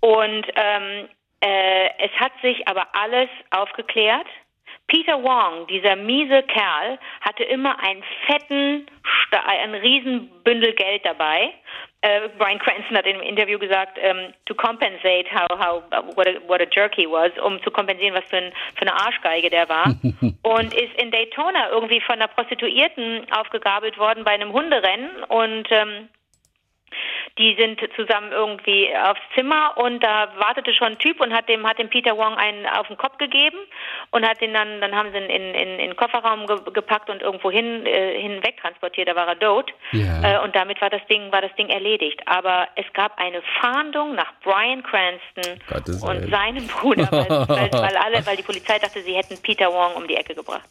Und 0.00 0.46
ähm, 0.54 1.08
äh, 1.40 1.88
es 1.98 2.12
hat 2.18 2.32
sich 2.40 2.66
aber 2.66 2.86
alles 2.94 3.28
aufgeklärt. 3.50 4.26
Peter 4.88 5.22
Wong, 5.22 5.66
dieser 5.66 5.96
miese 5.96 6.42
Kerl, 6.44 6.98
hatte 7.20 7.44
immer 7.44 7.78
einen 7.80 8.04
fetten, 8.26 8.86
einen 9.46 9.74
riesen 9.74 10.30
Bündel 10.44 10.74
Geld 10.74 11.04
dabei. 11.04 11.52
Uh, 12.04 12.28
Brian 12.38 12.58
Cranston 12.60 12.96
hat 12.96 13.06
in 13.06 13.16
einem 13.16 13.26
Interview 13.26 13.58
gesagt, 13.58 13.98
um, 13.98 14.04
ähm, 14.04 14.34
to 14.44 14.54
compensate 14.54 15.26
how, 15.32 15.48
how 15.58 15.82
what, 16.14 16.28
a, 16.28 16.34
what 16.46 16.60
a 16.60 16.66
jerk 16.70 16.94
he 16.94 17.06
was, 17.06 17.32
um 17.42 17.60
zu 17.62 17.70
kompensieren, 17.70 18.14
was 18.14 18.24
für, 18.26 18.36
ein, 18.36 18.52
für 18.76 18.82
eine 18.82 18.94
Arschgeige 18.94 19.50
der 19.50 19.68
war. 19.68 19.86
und 20.42 20.74
ist 20.74 21.02
in 21.02 21.10
Daytona 21.10 21.70
irgendwie 21.70 22.00
von 22.00 22.16
einer 22.16 22.28
Prostituierten 22.28 23.26
aufgegabelt 23.32 23.98
worden 23.98 24.22
bei 24.22 24.32
einem 24.32 24.52
Hunderennen 24.52 25.24
und 25.24 25.66
ähm, 25.70 26.08
die 27.38 27.54
sind 27.58 27.80
zusammen 27.94 28.32
irgendwie 28.32 28.88
aufs 28.96 29.20
Zimmer 29.34 29.76
und 29.76 30.02
da 30.02 30.28
wartete 30.38 30.72
schon 30.72 30.88
ein 30.88 30.98
Typ 30.98 31.20
und 31.20 31.32
hat 31.32 31.48
dem 31.48 31.66
hat 31.66 31.78
dem 31.78 31.88
Peter 31.88 32.16
Wong 32.16 32.34
einen 32.36 32.66
auf 32.66 32.86
den 32.86 32.96
Kopf 32.96 33.18
gegeben 33.18 33.58
und 34.10 34.26
hat 34.26 34.40
den 34.40 34.54
dann 34.54 34.80
dann 34.80 34.94
haben 34.94 35.10
sie 35.12 35.18
ihn 35.18 35.30
in 35.30 35.54
in, 35.54 35.68
in 35.78 35.78
den 35.78 35.96
Kofferraum 35.96 36.46
ge, 36.46 36.56
gepackt 36.72 37.10
und 37.10 37.22
irgendwo 37.22 37.50
hin 37.50 37.84
äh, 37.86 38.20
hinweg 38.20 38.56
transportiert. 38.60 39.08
Da 39.08 39.14
war 39.14 39.28
er 39.28 39.38
tot 39.38 39.72
ja. 39.92 40.40
äh, 40.40 40.44
und 40.44 40.56
damit 40.56 40.80
war 40.80 40.90
das 40.90 41.06
Ding 41.08 41.30
war 41.30 41.42
das 41.42 41.54
Ding 41.56 41.68
erledigt. 41.68 42.20
Aber 42.26 42.68
es 42.76 42.86
gab 42.94 43.18
eine 43.18 43.42
Fahndung 43.60 44.14
nach 44.14 44.32
Brian 44.42 44.82
Cranston 44.82 45.60
Gottes 45.68 46.02
und 46.02 46.22
Welt. 46.22 46.30
seinem 46.30 46.66
Bruder, 46.66 47.08
weil, 47.10 47.28
weil, 47.28 47.72
weil, 47.72 47.96
alle 47.96 48.26
weil 48.26 48.36
die 48.36 48.42
Polizei 48.42 48.78
dachte, 48.78 49.00
sie 49.02 49.14
hätten 49.14 49.36
Peter 49.42 49.72
Wong 49.72 49.94
um 49.94 50.08
die 50.08 50.16
Ecke 50.16 50.34
gebracht. 50.34 50.68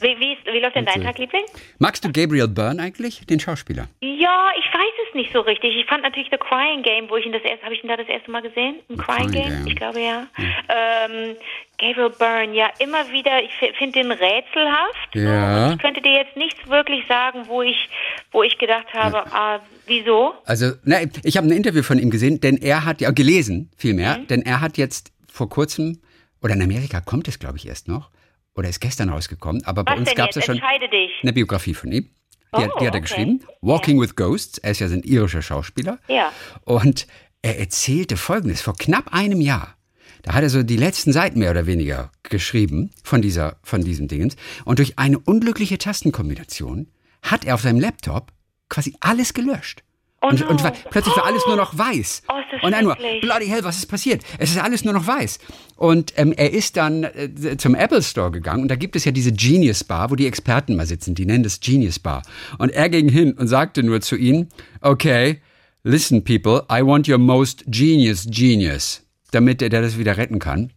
Wie, 0.00 0.18
wie, 0.18 0.36
wie 0.44 0.58
läuft 0.58 0.76
denn 0.76 0.86
dein 0.86 1.02
Tag, 1.02 1.18
Liebling? 1.18 1.44
Magst 1.78 2.04
du 2.04 2.10
Gabriel 2.12 2.48
Byrne 2.48 2.82
eigentlich, 2.82 3.24
den 3.26 3.38
Schauspieler? 3.38 3.86
Ja, 4.00 4.50
ich 4.58 4.66
weiß 4.66 4.94
es 5.08 5.14
nicht 5.14 5.32
so 5.32 5.40
richtig. 5.40 5.65
Ich 5.74 5.86
fand 5.86 6.02
natürlich 6.02 6.28
The 6.30 6.38
Crying 6.38 6.82
Game, 6.82 7.10
wo 7.10 7.16
ich 7.16 7.26
ihn 7.26 7.32
das 7.32 7.42
erste, 7.42 7.64
habe 7.64 7.74
ich 7.74 7.82
ihn 7.82 7.88
da 7.88 7.96
das 7.96 8.08
erste 8.08 8.30
Mal 8.30 8.42
gesehen? 8.42 8.76
Im 8.88 8.96
Crying, 8.96 9.30
Crying 9.30 9.32
Game? 9.32 9.48
Game? 9.48 9.66
Ich 9.66 9.76
glaube 9.76 10.00
ja. 10.00 10.26
Mhm. 10.36 10.54
Ähm, 10.68 11.36
Gabriel 11.78 12.10
Byrne, 12.10 12.54
ja, 12.54 12.70
immer 12.78 13.10
wieder, 13.10 13.42
ich 13.42 13.52
finde 13.76 14.00
den 14.00 14.10
rätselhaft. 14.10 15.14
Ja. 15.14 15.68
So. 15.68 15.74
Ich 15.74 15.80
könnte 15.80 16.00
dir 16.00 16.12
jetzt 16.12 16.36
nichts 16.36 16.68
wirklich 16.68 17.06
sagen, 17.06 17.46
wo 17.46 17.62
ich, 17.62 17.88
wo 18.32 18.42
ich 18.42 18.56
gedacht 18.58 18.92
habe, 18.94 19.16
ja. 19.16 19.24
ah, 19.32 19.60
wieso? 19.86 20.34
Also, 20.44 20.72
na, 20.84 20.98
ich 21.22 21.36
habe 21.36 21.46
ein 21.46 21.52
Interview 21.52 21.82
von 21.82 21.98
ihm 21.98 22.10
gesehen, 22.10 22.40
denn 22.40 22.56
er 22.56 22.84
hat 22.84 23.00
ja 23.00 23.10
gelesen, 23.10 23.70
vielmehr, 23.76 24.18
mhm. 24.18 24.26
denn 24.28 24.42
er 24.42 24.60
hat 24.60 24.78
jetzt 24.78 25.12
vor 25.30 25.48
kurzem, 25.48 26.00
oder 26.42 26.54
in 26.54 26.62
Amerika 26.62 27.00
kommt 27.00 27.28
es, 27.28 27.38
glaube 27.38 27.58
ich, 27.58 27.66
erst 27.66 27.88
noch, 27.88 28.10
oder 28.54 28.68
ist 28.68 28.80
gestern 28.80 29.10
rausgekommen, 29.10 29.62
aber 29.66 29.84
bei 29.84 29.96
uns 29.96 30.14
gab 30.14 30.30
es 30.30 30.36
ja 30.36 30.42
schon 30.42 30.60
eine 30.62 31.32
Biografie 31.32 31.74
von 31.74 31.92
ihm. 31.92 32.10
Die, 32.58 32.64
oh, 32.64 32.66
die 32.66 32.70
hat 32.70 32.80
er 32.80 32.82
oh, 32.82 32.88
okay. 32.88 33.00
geschrieben. 33.00 33.40
Walking 33.60 33.96
ja. 33.96 34.02
with 34.02 34.16
Ghosts. 34.16 34.58
Er 34.58 34.72
ist 34.72 34.80
ja 34.80 34.86
ein 34.86 35.02
irischer 35.02 35.42
Schauspieler. 35.42 35.98
Ja. 36.08 36.32
Und 36.64 37.06
er 37.42 37.58
erzählte 37.58 38.16
Folgendes. 38.16 38.60
Vor 38.60 38.76
knapp 38.76 39.12
einem 39.12 39.40
Jahr, 39.40 39.76
da 40.22 40.34
hat 40.34 40.42
er 40.42 40.50
so 40.50 40.62
die 40.62 40.76
letzten 40.76 41.12
Seiten 41.12 41.38
mehr 41.38 41.52
oder 41.52 41.66
weniger 41.66 42.10
geschrieben 42.24 42.90
von 43.04 43.22
dieser, 43.22 43.56
von 43.62 43.82
diesem 43.82 44.08
Dingens. 44.08 44.36
Und 44.64 44.78
durch 44.78 44.98
eine 44.98 45.18
unglückliche 45.18 45.78
Tastenkombination 45.78 46.88
hat 47.22 47.44
er 47.44 47.54
auf 47.54 47.62
seinem 47.62 47.80
Laptop 47.80 48.32
quasi 48.68 48.96
alles 49.00 49.34
gelöscht. 49.34 49.82
Oh 50.22 50.28
und, 50.28 50.40
no. 50.40 50.48
und 50.48 50.62
plötzlich 50.90 51.16
war 51.16 51.26
alles 51.26 51.46
nur 51.46 51.56
noch 51.56 51.76
weiß. 51.76 52.22
Oh, 52.28 52.32
ist 52.56 52.64
und 52.64 52.72
dann 52.72 52.84
nur, 52.84 52.96
bloody 53.20 53.46
hell, 53.46 53.62
was 53.64 53.76
ist 53.76 53.86
passiert? 53.86 54.22
Es 54.38 54.50
ist 54.50 54.58
alles 54.58 54.84
nur 54.84 54.94
noch 54.94 55.06
weiß. 55.06 55.38
Und 55.76 56.14
ähm, 56.16 56.32
er 56.32 56.52
ist 56.52 56.76
dann 56.76 57.04
äh, 57.04 57.56
zum 57.58 57.74
Apple 57.74 58.02
Store 58.02 58.30
gegangen 58.30 58.62
und 58.62 58.68
da 58.68 58.76
gibt 58.76 58.96
es 58.96 59.04
ja 59.04 59.12
diese 59.12 59.32
Genius 59.32 59.84
Bar, 59.84 60.10
wo 60.10 60.14
die 60.14 60.26
Experten 60.26 60.74
mal 60.74 60.86
sitzen. 60.86 61.14
Die 61.14 61.26
nennen 61.26 61.44
das 61.44 61.60
Genius 61.60 61.98
Bar. 61.98 62.22
Und 62.58 62.70
er 62.70 62.88
ging 62.88 63.08
hin 63.08 63.32
und 63.32 63.48
sagte 63.48 63.82
nur 63.82 64.00
zu 64.00 64.16
ihnen, 64.16 64.48
okay, 64.80 65.42
listen 65.82 66.24
people, 66.24 66.64
I 66.72 66.84
want 66.84 67.08
your 67.08 67.18
most 67.18 67.64
genius 67.66 68.26
genius, 68.30 69.02
damit 69.32 69.60
er 69.60 69.68
das 69.68 69.98
wieder 69.98 70.16
retten 70.16 70.38
kann. 70.38 70.72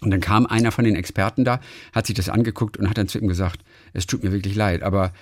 Und 0.00 0.10
dann 0.10 0.20
kam 0.20 0.46
einer 0.46 0.72
von 0.72 0.84
den 0.84 0.94
Experten 0.94 1.44
da, 1.44 1.60
hat 1.92 2.06
sich 2.06 2.14
das 2.14 2.28
angeguckt 2.28 2.76
und 2.76 2.88
hat 2.88 2.98
dann 2.98 3.08
zu 3.08 3.18
ihm 3.18 3.28
gesagt, 3.28 3.60
es 3.92 4.06
tut 4.06 4.22
mir 4.22 4.32
wirklich 4.32 4.54
leid, 4.54 4.82
aber 4.82 5.12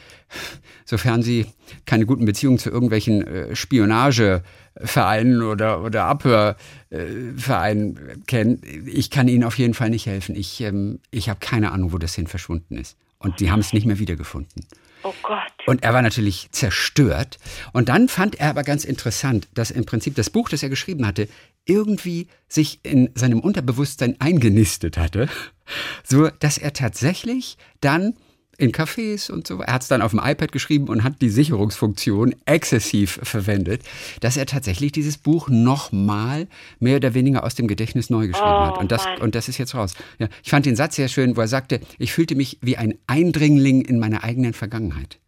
sofern 0.84 1.22
Sie 1.22 1.46
keine 1.84 2.06
guten 2.06 2.24
Beziehungen 2.24 2.58
zu 2.58 2.70
irgendwelchen 2.70 3.26
äh, 3.26 3.56
Spionagevereinen 3.56 5.42
oder, 5.42 5.82
oder 5.82 6.04
Abhörvereinen 6.04 8.22
kennen, 8.26 8.62
ich 8.86 9.10
kann 9.10 9.28
Ihnen 9.28 9.44
auf 9.44 9.58
jeden 9.58 9.74
Fall 9.74 9.90
nicht 9.90 10.06
helfen. 10.06 10.36
Ich, 10.36 10.60
ähm, 10.60 11.00
ich 11.10 11.28
habe 11.28 11.40
keine 11.40 11.72
Ahnung, 11.72 11.92
wo 11.92 11.98
das 11.98 12.14
hin 12.14 12.26
verschwunden 12.26 12.76
ist. 12.76 12.96
Und 13.18 13.40
die 13.40 13.50
haben 13.50 13.60
es 13.60 13.72
nicht 13.72 13.86
mehr 13.86 13.98
wiedergefunden. 13.98 14.66
Oh 15.02 15.14
Gott. 15.22 15.38
Und 15.66 15.82
er 15.82 15.94
war 15.94 16.02
natürlich 16.02 16.48
zerstört. 16.50 17.38
Und 17.72 17.88
dann 17.88 18.08
fand 18.08 18.40
er 18.40 18.50
aber 18.50 18.62
ganz 18.62 18.84
interessant, 18.84 19.48
dass 19.54 19.70
im 19.70 19.84
Prinzip 19.84 20.14
das 20.16 20.30
Buch, 20.30 20.48
das 20.48 20.62
er 20.62 20.68
geschrieben 20.68 21.06
hatte, 21.06 21.28
irgendwie 21.64 22.28
sich 22.48 22.80
in 22.82 23.10
seinem 23.14 23.40
Unterbewusstsein 23.40 24.16
eingenistet 24.20 24.98
hatte, 24.98 25.28
so 26.04 26.28
dass 26.28 26.58
er 26.58 26.72
tatsächlich 26.72 27.56
dann 27.80 28.14
in 28.58 28.72
Cafés 28.72 29.30
und 29.30 29.46
so. 29.46 29.60
Er 29.60 29.74
hat 29.74 29.82
es 29.82 29.88
dann 29.88 30.02
auf 30.02 30.10
dem 30.12 30.20
iPad 30.22 30.52
geschrieben 30.52 30.88
und 30.88 31.04
hat 31.04 31.20
die 31.20 31.28
Sicherungsfunktion 31.30 32.34
exzessiv 32.46 33.18
verwendet, 33.22 33.82
dass 34.20 34.36
er 34.36 34.46
tatsächlich 34.46 34.92
dieses 34.92 35.18
Buch 35.18 35.48
nochmal 35.48 36.48
mehr 36.78 36.96
oder 36.96 37.14
weniger 37.14 37.44
aus 37.44 37.54
dem 37.54 37.68
Gedächtnis 37.68 38.10
neu 38.10 38.28
geschrieben 38.28 38.46
Oh, 38.48 38.66
hat. 38.66 38.78
Und 38.78 38.92
das, 38.92 39.04
Mann. 39.04 39.20
und 39.20 39.34
das 39.34 39.48
ist 39.48 39.58
jetzt 39.58 39.74
raus. 39.74 39.94
Ja, 40.18 40.28
ich 40.42 40.50
fand 40.50 40.66
den 40.66 40.76
Satz 40.76 40.96
sehr 40.96 41.08
schön, 41.08 41.36
wo 41.36 41.40
er 41.40 41.48
sagte, 41.48 41.80
ich 41.98 42.12
fühlte 42.12 42.34
mich 42.34 42.58
wie 42.62 42.76
ein 42.76 42.94
Eindringling 43.06 43.82
in 43.82 43.98
meiner 43.98 44.24
eigenen 44.24 44.52
Vergangenheit. 44.52 45.18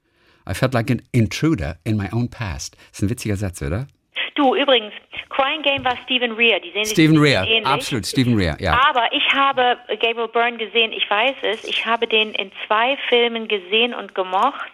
I 0.48 0.54
felt 0.54 0.72
like 0.72 0.90
an 0.90 1.02
intruder 1.12 1.78
in 1.84 1.96
my 1.96 2.08
own 2.10 2.30
past. 2.30 2.76
Das 2.90 2.98
ist 2.98 3.02
ein 3.02 3.10
witziger 3.10 3.36
Satz, 3.36 3.60
oder? 3.60 3.86
Du, 4.34 4.54
übrigens, 4.54 4.92
Crying 5.30 5.62
Game 5.62 5.84
war 5.84 5.96
Stephen 6.04 6.32
Rea. 6.32 6.58
Die 6.60 6.70
sehen 6.72 6.84
sich 6.84 6.94
Stephen 6.94 7.16
ein 7.16 7.22
Rea, 7.22 7.40
bisschen 7.40 7.56
ähnlich. 7.56 7.72
absolut, 7.72 8.06
Stephen 8.06 8.34
Rea, 8.36 8.56
ja. 8.60 8.80
Aber 8.88 9.12
ich 9.12 9.26
habe 9.34 9.76
Gabriel 10.00 10.28
Byrne 10.28 10.56
gesehen, 10.58 10.92
ich 10.92 11.08
weiß 11.08 11.36
es, 11.42 11.64
ich 11.64 11.84
habe 11.86 12.06
den 12.06 12.32
in 12.34 12.50
zwei 12.66 12.96
Filmen 13.08 13.48
gesehen 13.48 13.94
und 13.94 14.14
gemocht. 14.14 14.70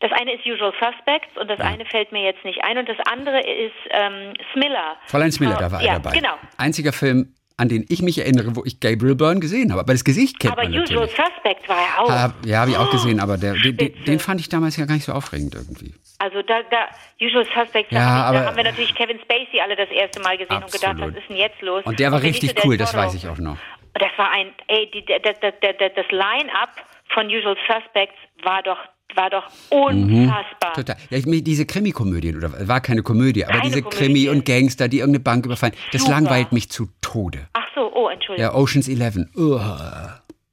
Das 0.00 0.12
eine 0.12 0.32
ist 0.34 0.46
Usual 0.46 0.72
Suspects 0.80 1.36
und 1.40 1.50
das 1.50 1.58
eine 1.58 1.84
fällt 1.84 2.12
mir 2.12 2.22
jetzt 2.22 2.44
nicht 2.44 2.62
ein 2.62 2.78
und 2.78 2.88
das 2.88 2.98
andere 3.10 3.40
ist 3.40 3.74
ähm, 3.90 4.32
Smiller. 4.52 4.96
Fräulein 5.06 5.32
Smiller, 5.32 5.56
da 5.56 5.72
war 5.72 5.82
ja, 5.82 5.94
er 5.94 5.98
dabei. 5.98 6.16
genau. 6.16 6.34
Einziger 6.56 6.92
Film, 6.92 7.34
an 7.58 7.68
den 7.68 7.84
ich 7.88 8.02
mich 8.02 8.18
erinnere, 8.18 8.54
wo 8.56 8.64
ich 8.64 8.78
Gabriel 8.80 9.16
Byrne 9.16 9.40
gesehen 9.40 9.72
habe. 9.72 9.80
Aber 9.80 9.92
das 9.92 10.04
Gesicht 10.04 10.38
kennt 10.38 10.52
Aber 10.52 10.62
man 10.62 10.72
Usual 10.72 11.06
natürlich. 11.06 11.10
Suspects 11.16 11.68
war 11.68 11.76
er 11.76 12.00
auch. 12.02 12.10
Hab, 12.10 12.46
ja, 12.46 12.60
habe 12.60 12.70
ich 12.70 12.76
auch 12.76 12.90
gesehen, 12.90 13.18
aber 13.20 13.36
der, 13.36 13.54
den, 13.54 13.76
den, 13.76 14.18
fand 14.20 14.40
ich 14.40 14.48
damals 14.48 14.76
ja 14.76 14.86
gar 14.86 14.94
nicht 14.94 15.04
so 15.04 15.12
aufregend 15.12 15.54
irgendwie. 15.56 15.92
Also 16.20 16.40
da, 16.42 16.60
da 16.70 16.86
Usual 17.20 17.44
Suspects, 17.44 17.90
Ja, 17.92 17.98
da, 18.00 18.24
aber- 18.24 18.46
haben 18.46 18.56
wir 18.56 18.64
natürlich 18.64 18.94
Kevin 18.94 19.18
Spacey 19.20 19.60
alle 19.60 19.74
das 19.76 19.90
erste 19.90 20.20
Mal 20.20 20.38
gesehen 20.38 20.62
und 20.62 20.70
gedacht, 20.72 20.90
Absolut. 20.92 21.14
was 21.14 21.20
ist 21.22 21.28
denn 21.28 21.36
jetzt 21.36 21.60
los? 21.60 21.84
Und 21.84 21.98
der 21.98 22.12
war 22.12 22.20
Benicio 22.20 22.46
richtig 22.48 22.64
cool, 22.64 22.76
das 22.76 22.94
weiß 22.94 23.14
ich 23.14 23.28
auch 23.28 23.38
noch. 23.38 23.56
Das 23.94 24.10
war 24.16 24.30
ein, 24.30 24.52
ey, 24.68 24.88
die, 24.94 25.04
der, 25.04 25.18
der, 25.18 25.32
der, 25.52 25.90
das 25.90 26.06
Line-up 26.10 26.70
von 27.12 27.26
Usual 27.26 27.56
Suspects 27.66 28.14
war 28.44 28.62
doch, 28.62 28.78
war 29.16 29.30
doch 29.30 29.46
unfassbar. 29.70 30.74
Total. 30.74 30.96
Ja, 31.10 31.18
diese 31.20 31.66
Krimikomödien, 31.66 32.36
oder 32.36 32.68
war 32.68 32.80
keine 32.80 33.02
Komödie, 33.02 33.44
aber 33.44 33.54
Keine 33.58 33.68
diese 33.68 33.82
Komödie. 33.82 33.96
Krimi 33.98 34.28
und 34.28 34.44
Gangster, 34.44 34.88
die 34.88 34.98
irgendeine 34.98 35.24
Bank 35.24 35.46
überfallen, 35.46 35.74
das 35.92 36.02
Super. 36.02 36.14
langweilt 36.14 36.52
mich 36.52 36.70
zu 36.70 36.88
Tode. 37.00 37.48
Ach 37.54 37.66
so, 37.74 37.92
oh, 37.94 38.08
Entschuldigung. 38.08 38.52
Ja, 38.52 38.54
Oceans 38.58 38.88
11. 38.88 39.28
Ugh. 39.36 39.60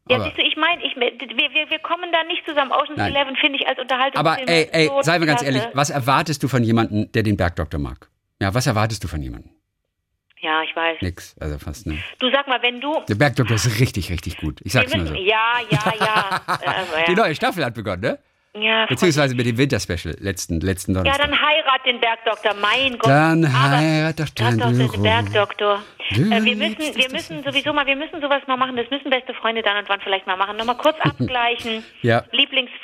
Ja, 0.07 0.17
aber- 0.17 0.25
siehst 0.25 0.38
du, 0.38 0.41
ich 0.41 0.55
meine, 0.57 0.83
ich, 0.83 0.95
wir, 0.95 1.12
wir, 1.17 1.69
wir 1.69 1.79
kommen 1.79 2.12
da 2.12 2.24
nicht 2.25 2.45
zusammen. 2.45 2.71
Ocean's 2.71 2.97
Nein. 2.97 3.13
Eleven 3.15 3.35
finde 3.38 3.59
ich 3.59 3.67
als 3.67 3.79
Unterhaltung. 3.79 4.19
Aber 4.19 4.38
ey, 4.47 4.67
ey, 4.71 4.88
so 4.88 5.01
seien 5.01 5.21
wir 5.21 5.27
ganz 5.27 5.41
ehrlich, 5.41 5.63
was 5.74 5.89
erwartest 5.89 6.43
du 6.43 6.47
von 6.47 6.63
jemandem, 6.63 7.12
der 7.12 7.24
den 7.24 7.38
Bergdoktor 7.38 7.79
mag? 7.79 8.09
Ja, 8.41 8.53
was 8.53 8.67
erwartest 8.67 9.03
du 9.03 9.07
von 9.07 9.21
jemandem? 9.21 9.51
Ja, 10.41 10.62
ich 10.62 10.75
weiß. 10.75 11.01
Nix, 11.01 11.35
also 11.39 11.57
fast, 11.57 11.88
ne? 11.88 11.97
Du 12.19 12.29
sag 12.29 12.47
mal, 12.47 12.62
wenn 12.62 12.79
du. 12.79 13.01
Der 13.07 13.15
Bergdoktor 13.15 13.55
ist 13.55 13.79
richtig, 13.79 14.12
richtig 14.12 14.38
gut. 14.38 14.59
Ich 14.63 14.74
sag's 14.74 14.93
nur 14.93 15.07
so. 15.07 15.13
ja, 15.15 15.55
ja, 15.71 15.93
ja. 16.00 16.41
äh, 17.01 17.05
Die 17.07 17.13
ja. 17.13 17.17
neue 17.17 17.33
Staffel 17.33 17.65
hat 17.65 17.74
begonnen, 17.74 18.01
ne? 18.01 18.19
Ja, 18.57 18.85
Beziehungsweise 18.85 19.35
mit 19.35 19.45
dem 19.45 19.57
Winterspecial 19.57 20.15
letzten, 20.19 20.59
letzten 20.62 20.93
ja, 20.93 21.01
Donnerstag. 21.01 21.27
dann 21.27 21.39
heirat 21.41 21.85
den 21.85 22.00
Bergdoktor, 22.00 22.53
mein 22.62 22.97
Gott. 22.97 23.09
Dann 23.09 23.45
heirat 23.51 24.19
doch 24.19 24.29
den 24.29 25.01
Bergdoktor, 25.01 25.81
Äh, 26.12 26.43
wir 26.43 26.55
müssen, 26.55 26.95
wir 26.95 27.12
müssen 27.12 27.43
sowieso 27.43 27.74
mal, 27.74 27.85
wir 27.88 27.95
müssen 27.95 28.21
sowas 28.21 28.43
mal 28.47 28.57
machen. 28.57 28.75
Das 28.75 28.89
müssen 28.91 29.09
beste 29.09 29.33
Freunde 29.33 29.63
dann 29.63 29.77
und 29.77 29.89
wann 29.89 30.00
vielleicht 30.01 30.27
mal 30.27 30.38
machen. 30.38 30.55
Nochmal 30.57 30.77
kurz 30.77 30.97
abgleichen. 31.01 31.83
Ja. 32.01 32.24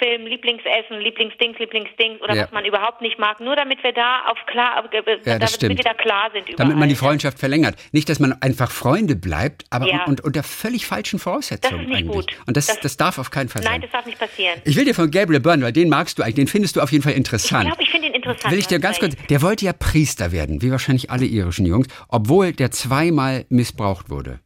Lieblingsfilm, 0.01 0.25
Lieblingsessen, 0.27 0.99
Lieblingsdings, 0.99 1.59
Lieblingsdings 1.59 2.21
oder 2.21 2.35
Ja. 2.35 2.43
was 2.43 2.51
man 2.51 2.65
überhaupt 2.65 3.01
nicht 3.01 3.19
mag. 3.19 3.39
Nur 3.39 3.55
damit 3.55 3.83
wir 3.83 3.93
da 3.93 4.23
auf 4.27 4.37
klar, 4.47 4.83
äh, 4.91 4.97
Ja, 4.97 5.37
damit 5.37 5.49
stimmt. 5.49 5.77
wir 5.77 5.83
da 5.83 5.93
klar 5.93 6.29
sind 6.33 6.43
überall. 6.49 6.55
Damit 6.57 6.77
man 6.77 6.89
die 6.89 6.95
Freundschaft 6.95 7.39
verlängert. 7.39 7.75
Nicht, 7.91 8.09
dass 8.09 8.19
man 8.19 8.33
einfach 8.41 8.71
Freunde 8.71 9.15
bleibt, 9.15 9.65
aber 9.69 9.87
Ja. 9.87 10.05
und, 10.05 10.21
unter 10.21 10.43
völlig 10.43 10.85
falschen 10.85 11.19
Voraussetzungen 11.19 11.77
Das 11.77 11.81
ist 11.83 11.87
nicht 11.89 11.97
eigentlich. 12.09 12.27
gut. 12.27 12.37
Und 12.47 12.57
das, 12.57 12.67
Das- 12.67 12.79
das, 12.79 12.97
darf 12.97 13.17
auf 13.19 13.29
keinen 13.31 13.49
Fall 13.49 13.61
Nein, 13.63 13.73
sein. 13.73 13.81
das 13.81 13.91
darf 13.91 14.05
nicht 14.05 14.19
passieren. 14.19 14.59
Ich 14.65 14.75
will 14.75 14.85
dir 14.85 14.95
von 14.95 15.09
Gabriel 15.11 15.39
Byrne, 15.39 15.63
weil 15.65 15.73
den 15.73 15.89
magst 15.89 16.17
du 16.17 16.23
eigentlich, 16.23 16.35
den 16.35 16.47
findest 16.47 16.75
du 16.75 16.81
auf 16.81 16.91
jeden 16.91 17.03
Fall 17.03 17.13
Ich 17.13 17.17
interessant. 17.17 17.67
glaube, 17.67 17.81
ich 17.83 17.89
finde 17.89 18.07
ihn 18.07 18.13
interessant. 18.13 18.51
Will 18.51 18.59
ich 18.59 18.67
dir 18.67 18.79
ganz 18.79 18.99
kurz, 18.99 19.15
der 19.29 19.41
wollte 19.41 19.65
ja 19.65 19.73
Priester 19.73 20.31
werden, 20.31 20.61
wie 20.61 20.71
wahrscheinlich 20.71 21.09
alle 21.11 21.25
irischen 21.25 21.65
Jungs, 21.65 21.87
obwohl 22.07 22.53
der 22.53 22.71
zweimal 22.71 23.45
missbraucht 23.49 24.09
wurde. 24.09 24.39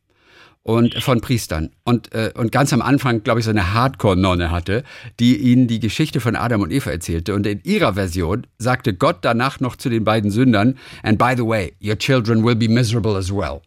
Und 0.67 0.95
von 1.03 1.21
Priestern. 1.21 1.69
Und, 1.83 2.11
äh, 2.15 2.31
und 2.33 2.51
ganz 2.51 2.73
am 2.73 2.81
Anfang, 2.81 3.21
glaube 3.21 3.39
ich, 3.39 3.45
so 3.45 3.51
eine 3.51 3.75
Hardcore-Nonne 3.75 4.49
hatte, 4.49 4.83
die 5.19 5.37
ihnen 5.37 5.67
die 5.67 5.79
Geschichte 5.79 6.19
von 6.19 6.35
Adam 6.35 6.61
und 6.61 6.71
Eva 6.71 6.89
erzählte. 6.89 7.35
Und 7.35 7.45
in 7.45 7.61
ihrer 7.63 7.93
Version 7.93 8.47
sagte 8.57 8.95
Gott 8.95 9.19
danach 9.21 9.59
noch 9.59 9.75
zu 9.75 9.89
den 9.89 10.03
beiden 10.03 10.31
Sündern, 10.31 10.79
and 11.03 11.19
by 11.19 11.35
the 11.37 11.45
way, 11.45 11.73
your 11.83 11.95
children 11.95 12.43
will 12.43 12.55
be 12.55 12.67
miserable 12.67 13.15
as 13.15 13.31
well. 13.31 13.61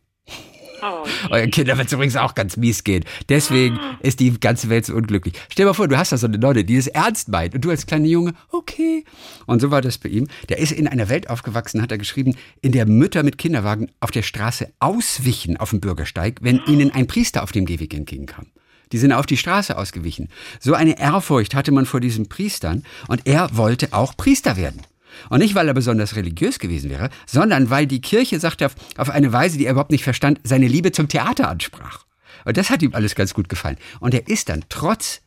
Oh, 0.82 1.06
Euren 1.30 1.50
Kindern 1.50 1.78
wird 1.78 1.88
es 1.88 1.92
übrigens 1.92 2.16
auch 2.16 2.34
ganz 2.34 2.56
mies 2.56 2.84
gehen. 2.84 3.04
Deswegen 3.28 3.78
ist 4.00 4.20
die 4.20 4.38
ganze 4.38 4.68
Welt 4.68 4.86
so 4.86 4.94
unglücklich. 4.94 5.34
Stell 5.48 5.64
dir 5.64 5.70
mal 5.70 5.74
vor, 5.74 5.88
du 5.88 5.98
hast 5.98 6.12
da 6.12 6.16
so 6.16 6.26
eine 6.26 6.38
Nonne, 6.38 6.64
die 6.64 6.76
das 6.76 6.86
ernst 6.86 7.28
meint. 7.28 7.54
Und 7.54 7.64
du 7.64 7.70
als 7.70 7.86
kleiner 7.86 8.06
Junge, 8.06 8.34
okay. 8.50 9.04
Und 9.46 9.60
so 9.60 9.70
war 9.70 9.80
das 9.80 9.98
bei 9.98 10.08
ihm. 10.08 10.28
Der 10.48 10.58
ist 10.58 10.72
in 10.72 10.86
einer 10.86 11.08
Welt 11.08 11.30
aufgewachsen, 11.30 11.82
hat 11.82 11.90
er 11.90 11.98
geschrieben, 11.98 12.36
in 12.60 12.72
der 12.72 12.86
Mütter 12.86 13.22
mit 13.22 13.38
Kinderwagen 13.38 13.90
auf 14.00 14.10
der 14.10 14.22
Straße 14.22 14.72
auswichen 14.78 15.56
auf 15.56 15.70
dem 15.70 15.80
Bürgersteig, 15.80 16.38
wenn 16.42 16.60
ihnen 16.66 16.92
ein 16.92 17.06
Priester 17.06 17.42
auf 17.42 17.52
dem 17.52 17.66
Gehweg 17.66 17.94
entgegenkam. 17.94 18.46
Die 18.92 18.98
sind 18.98 19.12
auf 19.12 19.26
die 19.26 19.36
Straße 19.36 19.76
ausgewichen. 19.76 20.28
So 20.60 20.74
eine 20.74 20.98
Ehrfurcht 20.98 21.54
hatte 21.54 21.72
man 21.72 21.86
vor 21.86 22.00
diesen 22.00 22.28
Priestern 22.28 22.84
und 23.08 23.26
er 23.26 23.56
wollte 23.56 23.88
auch 23.92 24.16
Priester 24.16 24.56
werden. 24.56 24.82
Und 25.30 25.40
nicht, 25.40 25.54
weil 25.54 25.68
er 25.68 25.74
besonders 25.74 26.16
religiös 26.16 26.58
gewesen 26.58 26.90
wäre, 26.90 27.10
sondern 27.26 27.70
weil 27.70 27.86
die 27.86 28.00
Kirche, 28.00 28.40
sagt 28.40 28.60
er, 28.60 28.70
auf 28.96 29.10
eine 29.10 29.32
Weise, 29.32 29.58
die 29.58 29.66
er 29.66 29.72
überhaupt 29.72 29.90
nicht 29.90 30.04
verstand, 30.04 30.40
seine 30.44 30.68
Liebe 30.68 30.92
zum 30.92 31.08
Theater 31.08 31.48
ansprach. 31.48 32.04
Und 32.44 32.56
das 32.56 32.70
hat 32.70 32.82
ihm 32.82 32.94
alles 32.94 33.14
ganz 33.14 33.34
gut 33.34 33.48
gefallen. 33.48 33.78
Und 34.00 34.14
er 34.14 34.28
ist 34.28 34.48
dann 34.48 34.64
trotz 34.68 35.22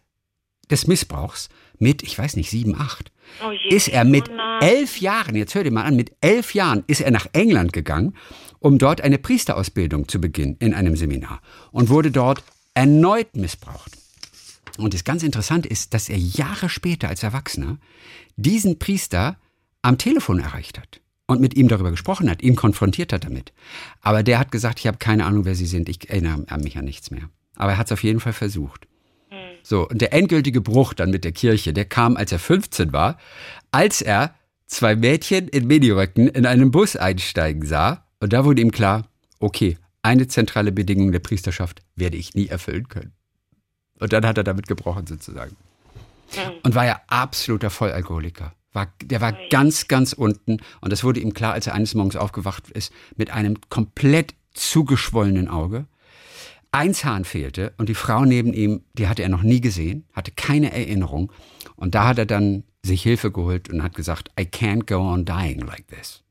des 0.69 0.87
Missbrauchs 0.87 1.49
mit, 1.79 2.03
ich 2.03 2.17
weiß 2.17 2.35
nicht, 2.35 2.49
sieben, 2.49 2.79
acht, 2.79 3.11
Oh 3.43 3.51
ist 3.69 3.87
er 3.87 4.03
mit 4.03 4.29
oh 4.29 4.65
elf 4.65 4.99
Jahren, 4.99 5.35
jetzt 5.35 5.55
hör 5.55 5.63
dir 5.63 5.71
mal 5.71 5.83
an, 5.83 5.95
mit 5.95 6.11
elf 6.21 6.53
Jahren 6.53 6.83
ist 6.87 7.01
er 7.01 7.11
nach 7.11 7.27
England 7.33 7.73
gegangen, 7.73 8.15
um 8.59 8.77
dort 8.77 9.01
eine 9.01 9.17
Priesterausbildung 9.17 10.07
zu 10.07 10.19
beginnen 10.19 10.57
in 10.59 10.73
einem 10.73 10.95
Seminar 10.95 11.41
und 11.71 11.89
wurde 11.89 12.11
dort 12.11 12.43
erneut 12.73 13.35
missbraucht. 13.35 13.91
Und 14.77 14.93
das 14.93 15.03
ganz 15.03 15.23
Interessante 15.23 15.67
ist, 15.69 15.93
dass 15.93 16.09
er 16.09 16.17
Jahre 16.17 16.69
später 16.69 17.09
als 17.09 17.23
Erwachsener 17.23 17.77
diesen 18.35 18.79
Priester 18.79 19.37
am 19.81 19.97
Telefon 19.97 20.39
erreicht 20.39 20.79
hat 20.79 21.01
und 21.27 21.41
mit 21.41 21.55
ihm 21.55 21.67
darüber 21.67 21.91
gesprochen 21.91 22.29
hat, 22.29 22.41
ihn 22.41 22.55
konfrontiert 22.55 23.13
hat 23.13 23.25
damit. 23.25 23.53
Aber 24.01 24.23
der 24.23 24.39
hat 24.39 24.51
gesagt, 24.51 24.79
ich 24.79 24.87
habe 24.87 24.97
keine 24.97 25.25
Ahnung, 25.25 25.45
wer 25.45 25.55
Sie 25.55 25.65
sind, 25.65 25.89
ich 25.89 26.09
erinnere 26.09 26.45
an 26.47 26.61
mich 26.61 26.77
an 26.77 26.85
nichts 26.85 27.11
mehr. 27.11 27.29
Aber 27.55 27.71
er 27.71 27.77
hat 27.77 27.87
es 27.87 27.91
auf 27.91 28.03
jeden 28.03 28.19
Fall 28.19 28.33
versucht. 28.33 28.87
So, 29.63 29.87
und 29.87 30.01
der 30.01 30.13
endgültige 30.13 30.61
Bruch 30.61 30.93
dann 30.93 31.11
mit 31.11 31.23
der 31.23 31.31
Kirche, 31.31 31.73
der 31.73 31.85
kam, 31.85 32.17
als 32.17 32.31
er 32.31 32.39
15 32.39 32.93
war, 32.93 33.17
als 33.71 34.01
er 34.01 34.35
zwei 34.67 34.95
Mädchen 34.95 35.47
in 35.47 35.67
Miniröcken 35.67 36.27
in 36.27 36.45
einen 36.45 36.71
Bus 36.71 36.95
einsteigen 36.95 37.65
sah. 37.65 38.05
Und 38.19 38.33
da 38.33 38.45
wurde 38.45 38.61
ihm 38.61 38.71
klar, 38.71 39.07
okay, 39.39 39.77
eine 40.01 40.27
zentrale 40.27 40.71
Bedingung 40.71 41.11
der 41.11 41.19
Priesterschaft 41.19 41.81
werde 41.95 42.17
ich 42.17 42.33
nie 42.33 42.47
erfüllen 42.47 42.87
können. 42.89 43.13
Und 43.99 44.13
dann 44.13 44.25
hat 44.25 44.37
er 44.37 44.43
damit 44.43 44.67
gebrochen 44.67 45.05
sozusagen. 45.05 45.55
Und 46.63 46.75
war 46.75 46.85
ja 46.85 47.01
absoluter 47.07 47.69
Vollalkoholiker. 47.69 48.53
War, 48.73 48.93
der 49.03 49.21
war 49.21 49.33
ganz, 49.49 49.87
ganz 49.87 50.13
unten. 50.13 50.57
Und 50.79 50.91
das 50.91 51.03
wurde 51.03 51.19
ihm 51.19 51.33
klar, 51.33 51.53
als 51.53 51.67
er 51.67 51.73
eines 51.73 51.93
Morgens 51.93 52.15
aufgewacht 52.15 52.69
ist, 52.71 52.93
mit 53.17 53.31
einem 53.31 53.57
komplett 53.69 54.33
zugeschwollenen 54.53 55.47
Auge. 55.47 55.85
Ein 56.71 56.93
Zahn 56.93 57.25
fehlte 57.25 57.73
und 57.77 57.89
die 57.89 57.95
Frau 57.95 58.23
neben 58.23 58.53
ihm, 58.53 58.83
die 58.93 59.07
hatte 59.09 59.23
er 59.23 59.29
noch 59.29 59.43
nie 59.43 59.59
gesehen, 59.59 60.05
hatte 60.13 60.31
keine 60.31 60.71
Erinnerung. 60.71 61.31
Und 61.75 61.95
da 61.95 62.07
hat 62.07 62.17
er 62.17 62.25
dann 62.25 62.63
sich 62.83 63.03
Hilfe 63.03 63.31
geholt 63.31 63.69
und 63.69 63.83
hat 63.83 63.93
gesagt, 63.93 64.31
I 64.39 64.43
can't 64.43 64.85
go 64.85 64.99
on 64.99 65.25
dying 65.25 65.59
like 65.59 65.87
this. 65.87 66.23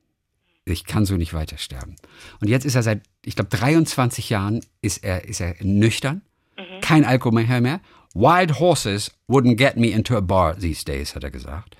Ich 0.65 0.85
kann 0.85 1.05
so 1.05 1.17
nicht 1.17 1.35
weiter 1.35 1.59
sterben. 1.59 1.97
Und 2.41 2.49
jetzt 2.49 2.65
ist 2.65 2.75
er 2.75 2.83
seit, 2.83 3.03
ich 3.25 3.35
glaube, 3.35 3.51
23 3.51 4.31
Jahren 4.31 4.61
ist 4.83 5.05
er, 5.05 5.25
ist 5.25 5.41
er 5.41 5.55
nüchtern, 5.61 6.23
kein 6.81 7.05
Alkohol 7.05 7.45
mehr. 7.61 7.81
Wild 8.15 8.59
horses 8.59 9.13
wouldn't 9.29 9.57
get 9.57 9.77
me 9.77 9.89
into 9.89 10.17
a 10.17 10.21
bar 10.21 10.59
these 10.59 10.85
days, 10.85 11.15
hat 11.15 11.25
er 11.25 11.31
gesagt. 11.31 11.77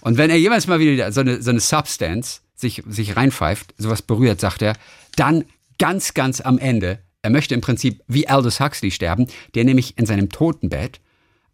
Und 0.00 0.18
wenn 0.18 0.30
er 0.30 0.36
jemals 0.36 0.66
mal 0.66 0.78
wieder 0.78 1.12
so 1.12 1.20
eine, 1.20 1.40
so 1.40 1.50
eine 1.50 1.60
Substance 1.60 2.42
sich, 2.54 2.82
sich 2.86 3.16
reinpfeift, 3.16 3.74
sowas 3.78 4.02
berührt, 4.02 4.40
sagt 4.40 4.62
er, 4.62 4.74
dann 5.16 5.44
ganz, 5.78 6.14
ganz 6.14 6.40
am 6.40 6.58
Ende, 6.58 6.98
er 7.22 7.30
möchte 7.30 7.54
im 7.54 7.60
Prinzip 7.60 8.02
wie 8.06 8.28
Aldous 8.28 8.60
Huxley 8.60 8.90
sterben, 8.90 9.26
der 9.54 9.64
nämlich 9.64 9.98
in 9.98 10.06
seinem 10.06 10.28
Totenbett, 10.28 11.00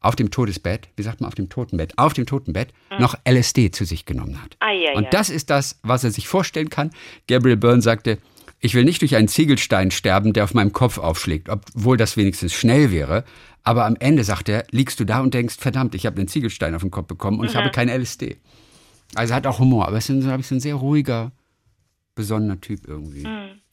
auf 0.01 0.17
dem 0.17 0.31
Todesbett, 0.31 0.89
wie 0.97 1.03
sagt 1.03 1.21
man 1.21 1.29
auf 1.29 1.35
dem 1.35 1.49
Totenbett, 1.49 1.99
auf 1.99 2.15
dem 2.15 2.27
Totenbett 2.27 2.73
noch 2.99 3.17
LSD 3.29 3.71
zu 3.71 3.85
sich 3.85 4.07
genommen 4.07 4.43
hat. 4.43 4.57
Ei, 4.61 4.89
ei. 4.89 4.97
Und 4.97 5.13
das 5.13 5.29
ist 5.29 5.51
das, 5.51 5.79
was 5.83 6.05
er 6.05 6.11
sich 6.11 6.27
vorstellen 6.27 6.71
kann. 6.71 6.91
Gabriel 7.29 7.59
Byrne 7.59 7.83
sagte, 7.83 8.19
ich 8.61 8.75
will 8.75 8.85
nicht 8.85 9.01
durch 9.01 9.17
einen 9.17 9.29
Ziegelstein 9.29 9.91
sterben, 9.91 10.33
der 10.33 10.45
auf 10.45 10.55
meinem 10.55 10.73
Kopf 10.73 10.99
aufschlägt, 10.99 11.49
obwohl 11.49 11.97
das 11.97 12.17
wenigstens 12.17 12.53
schnell 12.53 12.91
wäre. 12.91 13.25
Aber 13.63 13.87
am 13.87 13.97
Ende, 13.97 14.23
sagt 14.25 14.49
er, 14.49 14.65
liegst 14.71 15.01
du 15.01 15.05
da 15.05 15.21
und 15.21 15.35
denkst, 15.35 15.57
verdammt, 15.59 15.95
ich 15.95 16.07
habe 16.07 16.19
einen 16.19 16.29
Ziegelstein 16.29 16.75
auf 16.75 16.83
den 16.83 16.91
Kopf 16.91 17.09
bekommen 17.09 17.41
und 17.41 17.47
ich 17.47 17.57
habe 17.57 17.71
kein 17.71 17.89
LSD. 17.89 18.37
Also 19.15 19.33
er 19.33 19.37
hat 19.37 19.47
auch 19.47 19.59
Humor, 19.59 19.89
aber 19.89 19.97
es 19.97 20.09
ist, 20.09 20.23
glaube 20.23 20.41
ich, 20.41 20.51
ein 20.51 20.61
sehr 20.61 20.77
ruhiger, 20.77 21.33
besonnener 22.15 22.61
Typ 22.61 22.87
irgendwie. 22.87 23.27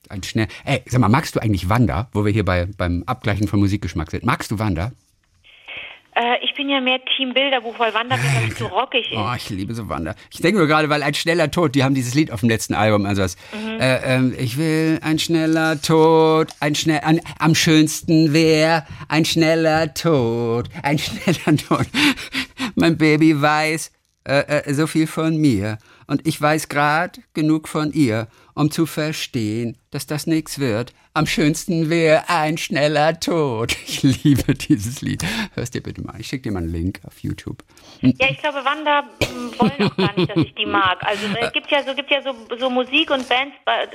Ein 0.08 0.22
schnell. 0.22 0.48
Ey, 0.64 0.82
sag 0.86 1.00
mal, 1.00 1.08
magst 1.08 1.36
du 1.36 1.40
eigentlich 1.40 1.68
Wanda, 1.68 2.08
wo 2.12 2.24
wir 2.24 2.32
hier 2.32 2.44
bei, 2.44 2.66
beim 2.66 3.02
Abgleichen 3.04 3.46
von 3.46 3.60
Musikgeschmack 3.60 4.10
sind? 4.10 4.24
Magst 4.24 4.50
du 4.50 4.58
Wanda? 4.58 4.92
Äh, 6.18 6.44
ich 6.44 6.52
bin 6.54 6.68
ja 6.68 6.80
mehr 6.80 6.98
Team 7.16 7.32
Bilderbuch, 7.32 7.78
weil 7.78 7.94
Wanda 7.94 8.16
mir 8.16 8.48
das 8.48 8.58
zu 8.58 8.66
rockig 8.66 9.12
ist. 9.12 9.16
Oh, 9.16 9.32
ich 9.36 9.50
liebe 9.50 9.72
so 9.72 9.88
Wanda. 9.88 10.16
Ich 10.32 10.40
denke 10.40 10.58
nur 10.58 10.66
gerade, 10.66 10.88
weil 10.88 11.04
ein 11.04 11.14
schneller 11.14 11.48
Tod, 11.48 11.76
die 11.76 11.84
haben 11.84 11.94
dieses 11.94 12.14
Lied 12.14 12.32
auf 12.32 12.40
dem 12.40 12.48
letzten 12.48 12.74
Album, 12.74 13.06
also 13.06 13.22
was. 13.22 13.36
Äh, 13.78 14.16
ähm, 14.16 14.34
ich 14.36 14.58
will 14.58 14.98
ein 15.02 15.20
schneller 15.20 15.80
Tod, 15.80 16.48
ein 16.58 16.74
schnell, 16.74 17.02
an, 17.04 17.20
am 17.38 17.54
schönsten 17.54 18.32
wär 18.32 18.84
ein 19.08 19.24
schneller 19.24 19.94
Tod, 19.94 20.68
ein 20.82 20.98
schneller 20.98 21.56
Tod. 21.56 21.86
mein 22.74 22.98
Baby 22.98 23.40
weiß 23.40 23.92
äh, 24.26 24.40
äh, 24.40 24.74
so 24.74 24.88
viel 24.88 25.06
von 25.06 25.36
mir 25.36 25.78
und 26.08 26.26
ich 26.26 26.40
weiß 26.40 26.68
grad 26.68 27.20
genug 27.32 27.68
von 27.68 27.92
ihr, 27.92 28.26
um 28.54 28.72
zu 28.72 28.86
verstehen, 28.86 29.78
dass 29.92 30.08
das 30.08 30.26
nix 30.26 30.58
wird. 30.58 30.92
Am 31.18 31.26
schönsten 31.26 31.90
wär 31.90 32.30
ein 32.30 32.56
schneller 32.58 33.18
Tod. 33.18 33.76
Ich 33.88 34.04
liebe 34.22 34.54
dieses 34.54 35.02
Lied. 35.02 35.24
Hörst 35.54 35.74
dir 35.74 35.82
bitte 35.82 36.00
mal. 36.00 36.14
Ich 36.20 36.28
schicke 36.28 36.44
dir 36.44 36.52
mal 36.52 36.60
einen 36.60 36.70
Link 36.70 37.00
auf 37.04 37.18
YouTube. 37.18 37.64
Ja, 38.02 38.28
ich 38.30 38.38
glaube, 38.38 38.64
Wanda 38.64 39.00
m, 39.22 39.52
wollen 39.58 39.90
auch 39.90 39.96
gar 39.96 40.16
nicht, 40.16 40.30
dass 40.30 40.36
ich 40.36 40.54
die 40.54 40.64
mag. 40.64 41.02
Also 41.04 41.26
es 41.40 41.52
gibt 41.52 41.72
ja 41.72 41.82
so, 41.82 41.92
gibt 41.92 42.12
ja 42.12 42.22
so, 42.22 42.36
so 42.56 42.70
Musik 42.70 43.10
und 43.10 43.28
Bands, 43.28 43.52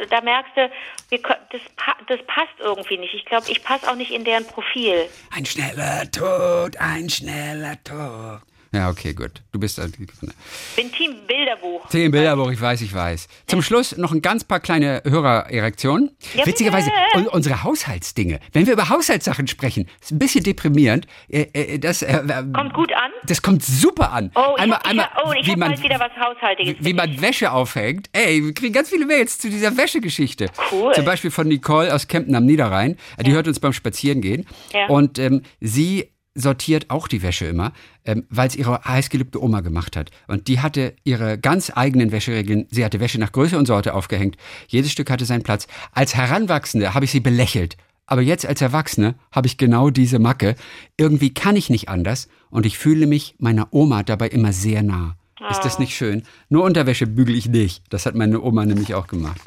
da 0.09 0.19
merkst 0.19 0.51
du, 0.57 0.69
wir, 1.07 1.19
das, 1.21 1.61
das 2.09 2.19
passt 2.27 2.59
irgendwie 2.59 2.97
nicht. 2.97 3.13
Ich 3.13 3.23
glaube, 3.23 3.49
ich 3.49 3.63
passe 3.63 3.89
auch 3.89 3.95
nicht 3.95 4.11
in 4.11 4.25
deren 4.25 4.45
Profil. 4.45 5.05
Ein 5.31 5.45
schneller 5.45 6.11
Tod, 6.11 6.75
ein 6.75 7.09
schneller 7.09 7.81
Tod. 7.85 8.41
Ja, 8.73 8.89
okay, 8.89 9.13
gut. 9.13 9.43
Du 9.51 9.59
bist 9.59 9.79
ein 9.79 9.91
Bin 9.91 10.91
Team 10.91 11.15
Bilderbuch. 11.27 11.87
Zehn 11.89 12.09
Bilderbuch, 12.09 12.49
ich 12.51 12.59
weiß, 12.59 12.81
ich 12.81 12.91
weiß. 12.91 13.27
Zum 13.45 13.61
Schluss 13.61 13.95
noch 13.97 14.11
ein 14.11 14.21
ganz 14.23 14.43
paar 14.43 14.59
kleine 14.59 15.03
Hörererektionen. 15.05 16.09
Ja, 16.33 16.45
Witzigerweise, 16.47 16.89
bitte. 16.89 17.27
un 17.27 17.27
unsere 17.27 17.63
Haushaltsdinge. 17.63 18.39
Wenn 18.51 18.65
wir 18.65 18.73
über 18.73 18.89
Haushaltssachen 18.89 19.45
sprechen, 19.47 19.87
ist 20.01 20.11
ein 20.11 20.17
bisschen 20.17 20.43
deprimierend. 20.43 21.05
Äh, 21.29 21.41
äh, 21.53 21.77
das, 21.77 22.01
äh, 22.01 22.17
äh, 22.17 22.43
Kommt 22.51 22.73
gut 22.73 22.91
an. 22.93 23.11
das 23.27 23.43
kommt 23.43 23.63
super 23.63 24.11
an. 24.11 24.31
Oh, 24.33 24.55
ich 24.55 24.63
einmal, 24.63 24.79
ich 24.83 24.89
einmal, 24.89 25.09
oh, 25.23 25.31
ich 25.39 25.45
wie 25.45 25.51
hab 25.51 25.57
man, 25.59 25.69
bald 25.71 25.83
wieder 25.83 25.99
was 25.99 26.11
Haushaltiges. 26.19 26.75
wie 26.79 26.93
man 26.93 27.21
Wäsche 27.21 27.51
aufhängt. 27.51 28.09
Ey, 28.11 28.43
wir 28.43 28.53
kriegen 28.55 28.73
ganz 28.73 28.89
viele 28.89 29.05
Mails 29.05 29.37
zu 29.37 29.51
dieser 29.51 29.77
Wäschegeschichte. 29.77 30.47
Cool. 30.71 30.93
Zum 30.95 31.05
Beispiel 31.05 31.29
von 31.29 31.47
Nicole 31.47 31.93
aus 31.93 32.07
Kempten 32.07 32.33
am 32.33 32.45
Niederrhein. 32.45 32.97
Die 33.23 33.33
hört 33.33 33.47
uns 33.47 33.59
beim 33.59 33.73
Spazierengehen. 33.73 34.47
Ja. 34.73 34.87
Und 34.87 35.19
ähm, 35.19 35.43
sie 35.59 36.09
sortiert 36.35 36.89
auch 36.89 37.07
die 37.07 37.21
Wäsche 37.21 37.45
immer, 37.45 37.73
ähm, 38.05 38.25
weil 38.29 38.47
es 38.47 38.55
ihre 38.55 38.83
heißgeliebte 38.83 39.41
Oma 39.41 39.61
gemacht 39.61 39.95
hat. 39.95 40.11
Und 40.27 40.47
die 40.47 40.59
hatte 40.59 40.95
ihre 41.03 41.37
ganz 41.37 41.71
eigenen 41.75 42.11
Wäscheregeln. 42.11 42.67
Sie 42.69 42.83
hatte 42.83 42.99
Wäsche 42.99 43.19
nach 43.19 43.31
Größe 43.31 43.57
und 43.57 43.67
Sorte 43.67 43.93
aufgehängt. 43.93 44.37
Jedes 44.67 44.91
Stück 44.91 45.09
hatte 45.09 45.25
seinen 45.25 45.43
Platz. 45.43 45.67
Als 45.91 46.15
Heranwachsende 46.15 46.93
habe 46.93 47.05
ich 47.05 47.11
sie 47.11 47.19
belächelt. 47.19 47.77
Aber 48.05 48.21
jetzt 48.21 48.45
als 48.45 48.61
Erwachsene 48.61 49.15
habe 49.31 49.47
ich 49.47 49.57
genau 49.57 49.89
diese 49.89 50.19
Macke. 50.19 50.55
Irgendwie 50.97 51.33
kann 51.33 51.55
ich 51.55 51.69
nicht 51.69 51.89
anders 51.89 52.27
und 52.49 52.65
ich 52.65 52.77
fühle 52.77 53.07
mich 53.07 53.35
meiner 53.39 53.67
Oma 53.71 54.03
dabei 54.03 54.27
immer 54.27 54.51
sehr 54.53 54.83
nah. 54.83 55.15
Ist 55.49 55.61
das 55.61 55.79
nicht 55.79 55.95
schön? 55.95 56.23
Nur 56.49 56.63
Unterwäsche 56.63 57.05
bügel 57.07 57.35
ich 57.35 57.49
nicht. 57.49 57.83
Das 57.89 58.05
hat 58.05 58.15
meine 58.15 58.41
Oma 58.41 58.65
nämlich 58.65 58.93
auch 58.93 59.07
gemacht. 59.07 59.41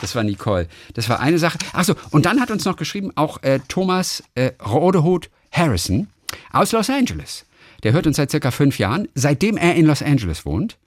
Das 0.00 0.14
war 0.14 0.24
Nicole. 0.24 0.68
Das 0.94 1.08
war 1.08 1.20
eine 1.20 1.38
Sache. 1.38 1.58
Achso, 1.72 1.94
und 2.10 2.26
dann 2.26 2.40
hat 2.40 2.50
uns 2.50 2.64
noch 2.64 2.76
geschrieben 2.76 3.12
auch 3.14 3.42
äh, 3.42 3.60
Thomas 3.68 4.22
äh, 4.34 4.52
Rodehut 4.64 5.30
Harrison 5.52 6.08
aus 6.50 6.72
Los 6.72 6.90
Angeles. 6.90 7.46
Der 7.82 7.92
hört 7.92 8.06
uns 8.06 8.16
seit 8.16 8.30
circa 8.30 8.50
fünf 8.50 8.78
Jahren, 8.78 9.08
seitdem 9.14 9.56
er 9.56 9.74
in 9.74 9.86
Los 9.86 10.02
Angeles 10.02 10.46
wohnt. 10.46 10.78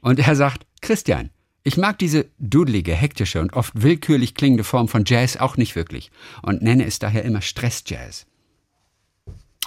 Und 0.00 0.18
er 0.18 0.34
sagt, 0.34 0.66
Christian, 0.80 1.30
ich 1.62 1.76
mag 1.76 1.98
diese 1.98 2.26
dudelige, 2.38 2.94
hektische 2.94 3.40
und 3.40 3.52
oft 3.52 3.72
willkürlich 3.74 4.34
klingende 4.34 4.64
Form 4.64 4.88
von 4.88 5.04
Jazz 5.06 5.36
auch 5.36 5.56
nicht 5.56 5.76
wirklich 5.76 6.10
und 6.42 6.62
nenne 6.62 6.86
es 6.86 6.98
daher 6.98 7.24
immer 7.24 7.42
Stressjazz. 7.42 8.26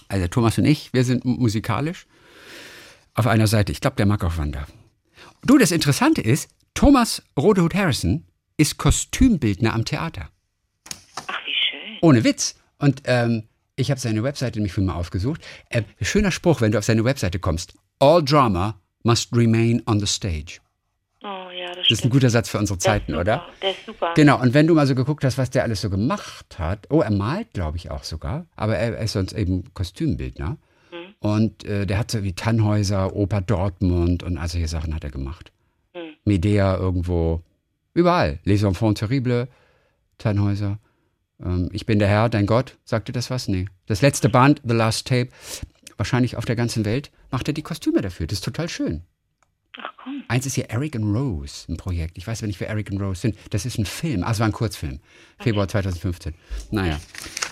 Also 0.08 0.28
Thomas 0.28 0.58
und 0.58 0.66
ich, 0.66 0.92
wir 0.94 1.04
sind 1.04 1.24
musikalisch 1.24 2.08
auf 3.14 3.28
einer 3.28 3.48
Seite. 3.48 3.72
Ich 3.72 3.82
glaube, 3.82 3.98
der 3.98 4.06
mag 4.06 4.24
auch 4.24 4.38
Wanda. 4.38 4.66
Du, 5.44 5.58
das 5.58 5.72
Interessante 5.72 6.22
ist, 6.22 6.50
Thomas 6.74 7.24
Rodehut 7.38 7.76
Harrison 7.76 8.26
ist 8.58 8.78
Kostümbildner 8.78 9.74
am 9.74 9.86
Theater. 9.86 10.30
Ach, 11.28 11.40
wie 11.46 11.54
schön. 11.54 11.98
Ohne 12.02 12.24
Witz. 12.24 12.56
Und 12.80 13.04
ähm, 13.06 13.44
ich 13.82 13.92
habe 13.92 14.00
seine 14.00 14.24
Webseite 14.24 14.60
nämlich 14.60 14.74
für 14.74 14.82
mal 14.82 14.96
aufgesucht. 14.96 15.42
Ähm, 15.70 15.86
schöner 16.02 16.32
Spruch, 16.32 16.62
wenn 16.62 16.72
du 16.72 16.78
auf 16.78 16.86
seine 16.86 17.04
Webseite 17.04 17.40
kommst. 17.40 17.74
All 18.00 18.24
drama 18.24 18.80
must 19.04 19.36
remain 19.36 19.82
on 19.88 20.00
the 20.00 20.06
stage. 20.06 20.60
Oh 21.24 21.50
ja, 21.52 21.68
das, 21.76 21.88
Das 21.90 22.00
ist 22.00 22.06
ein 22.06 22.10
guter 22.10 22.30
Satz 22.30 22.50
für 22.50 22.58
unsere 22.60 22.78
Der 22.78 22.84
Zeiten, 22.84 23.12
super. 23.12 23.22
oder? 23.22 23.46
Der 23.62 23.72
ist 23.72 23.86
super. 23.86 24.14
Genau, 24.16 24.40
und 24.42 24.54
wenn 24.54 24.68
du 24.68 24.74
mal 24.74 24.88
so 24.88 24.96
geguckt 24.96 25.24
hast, 25.24 25.38
was 25.38 25.50
der 25.50 25.64
alles 25.64 25.82
so 25.82 25.90
gemacht 25.90 26.58
hat. 26.58 26.88
Oh, 26.90 27.02
er 27.02 27.12
malt, 27.12 27.54
glaube 27.54 27.78
ich, 27.78 27.92
auch 27.92 28.04
sogar. 28.04 28.46
Aber 28.56 28.78
er, 28.78 28.98
er 28.98 29.04
ist 29.04 29.14
sonst 29.14 29.34
eben 29.34 29.74
Kostümbildner. 29.74 30.58
Hm. 30.92 31.16
Und 31.20 31.64
äh, 31.66 31.86
der 31.86 31.98
hat 32.00 32.10
so 32.12 32.24
wie 32.24 32.34
Tannhäuser, 32.34 33.16
Oper 33.16 33.42
Dortmund 33.42 34.24
und 34.24 34.38
all 34.38 34.48
solche 34.48 34.68
Sachen 34.68 34.96
hat 34.96 35.04
er 35.04 35.12
gemacht. 35.12 35.52
Hm. 35.94 36.14
Medea 36.26 36.76
irgendwo, 36.78 37.42
überall. 37.94 38.40
Les 38.44 38.64
Enfants 38.64 39.00
Terribles, 39.00 39.48
Tannhäuser. 40.18 40.80
Ähm, 41.44 41.70
ich 41.72 41.86
bin 41.86 42.00
der 42.00 42.08
Herr, 42.08 42.30
dein 42.30 42.46
Gott. 42.46 42.78
Sagte 42.84 43.12
das 43.12 43.30
was? 43.30 43.48
Nee. 43.48 43.68
Das 43.88 44.02
letzte 44.02 44.30
Band, 44.30 44.62
The 44.64 44.74
Last 44.74 45.08
Tape, 45.08 45.30
wahrscheinlich 45.98 46.36
auf 46.36 46.46
der 46.46 46.56
ganzen 46.56 46.86
Welt, 46.86 47.12
macht 47.30 47.48
er 47.48 47.54
die 47.54 47.62
Kostüme 47.62 48.02
dafür. 48.02 48.28
Das 48.28 48.40
ist 48.40 48.46
total 48.46 48.70
schön. 48.70 49.04
Ach 49.78 49.94
komm. 49.98 50.24
Eins 50.28 50.46
ist 50.46 50.56
hier 50.56 50.70
Eric 50.70 50.96
and 50.96 51.06
Rose, 51.06 51.72
ein 51.72 51.78
Projekt. 51.78 52.18
Ich 52.18 52.28
weiß 52.28 52.40
aber 52.40 52.48
nicht, 52.48 52.60
wer 52.60 52.70
Eric 52.70 52.92
and 52.92 53.02
Rose 53.02 53.22
sind. 53.22 53.38
Das 53.52 53.66
ist 53.66 53.78
ein 53.78 53.86
Film, 53.86 54.24
also 54.24 54.40
war 54.40 54.48
ein 54.48 54.52
Kurzfilm. 54.52 55.00
Februar 55.40 55.68
2015. 55.68 56.34
Naja. 56.72 57.00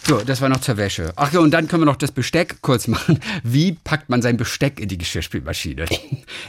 So, 0.09 0.17
das 0.21 0.41
war 0.41 0.49
noch 0.49 0.61
zur 0.61 0.77
Wäsche. 0.77 1.13
Ach 1.17 1.31
ja, 1.31 1.39
und 1.39 1.51
dann 1.51 1.67
können 1.67 1.83
wir 1.83 1.85
noch 1.85 1.95
das 1.95 2.11
Besteck 2.11 2.63
kurz 2.63 2.87
machen. 2.87 3.19
Wie 3.43 3.73
packt 3.73 4.09
man 4.09 4.23
sein 4.23 4.37
Besteck 4.37 4.79
in 4.79 4.89
die 4.89 4.97
Geschirrspülmaschine? 4.97 5.85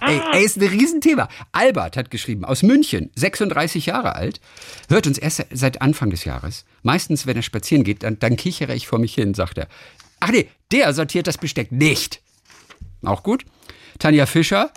ey, 0.00 0.22
ey, 0.32 0.42
ist 0.42 0.56
ein 0.56 0.66
Riesenthema. 0.66 1.28
Albert 1.52 1.98
hat 1.98 2.10
geschrieben, 2.10 2.46
aus 2.46 2.62
München, 2.62 3.10
36 3.16 3.84
Jahre 3.84 4.14
alt, 4.16 4.40
hört 4.88 5.06
uns 5.06 5.18
erst 5.18 5.44
seit 5.52 5.82
Anfang 5.82 6.08
des 6.08 6.24
Jahres. 6.24 6.64
Meistens, 6.82 7.26
wenn 7.26 7.36
er 7.36 7.42
spazieren 7.42 7.84
geht, 7.84 8.02
dann, 8.02 8.18
dann 8.18 8.36
kichere 8.36 8.74
ich 8.74 8.86
vor 8.86 8.98
mich 8.98 9.12
hin, 9.12 9.34
sagt 9.34 9.58
er. 9.58 9.68
Ach 10.20 10.30
nee, 10.30 10.48
der 10.72 10.94
sortiert 10.94 11.26
das 11.26 11.36
Besteck 11.36 11.70
nicht. 11.70 12.22
Auch 13.02 13.22
gut. 13.22 13.44
Tanja 13.98 14.24
Fischer, 14.24 14.72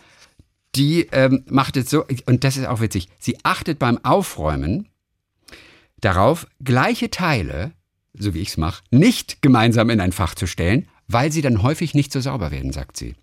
die 0.76 1.08
ähm, 1.14 1.46
macht 1.48 1.78
es 1.78 1.90
so, 1.90 2.06
und 2.26 2.44
das 2.44 2.58
ist 2.58 2.68
auch 2.68 2.82
witzig, 2.82 3.08
sie 3.18 3.38
achtet 3.44 3.80
beim 3.80 4.04
Aufräumen 4.04 4.90
darauf, 6.02 6.48
gleiche 6.62 7.10
Teile, 7.10 7.72
so 8.14 8.34
wie 8.34 8.42
ich 8.42 8.50
es 8.50 8.58
mache, 8.58 8.84
nicht 8.92 9.42
gemeinsam 9.42 9.90
in 9.90 10.00
ein 10.00 10.12
Fach 10.12 10.36
zu 10.36 10.48
stellen, 10.48 10.88
weil 11.08 11.32
sie 11.32 11.42
dann 11.42 11.62
häufig 11.64 11.94
nicht 11.94 12.12
so 12.12 12.20
sauber 12.22 12.52
werden, 12.52 12.72
sagt 12.72 12.98
sie. 12.98 13.16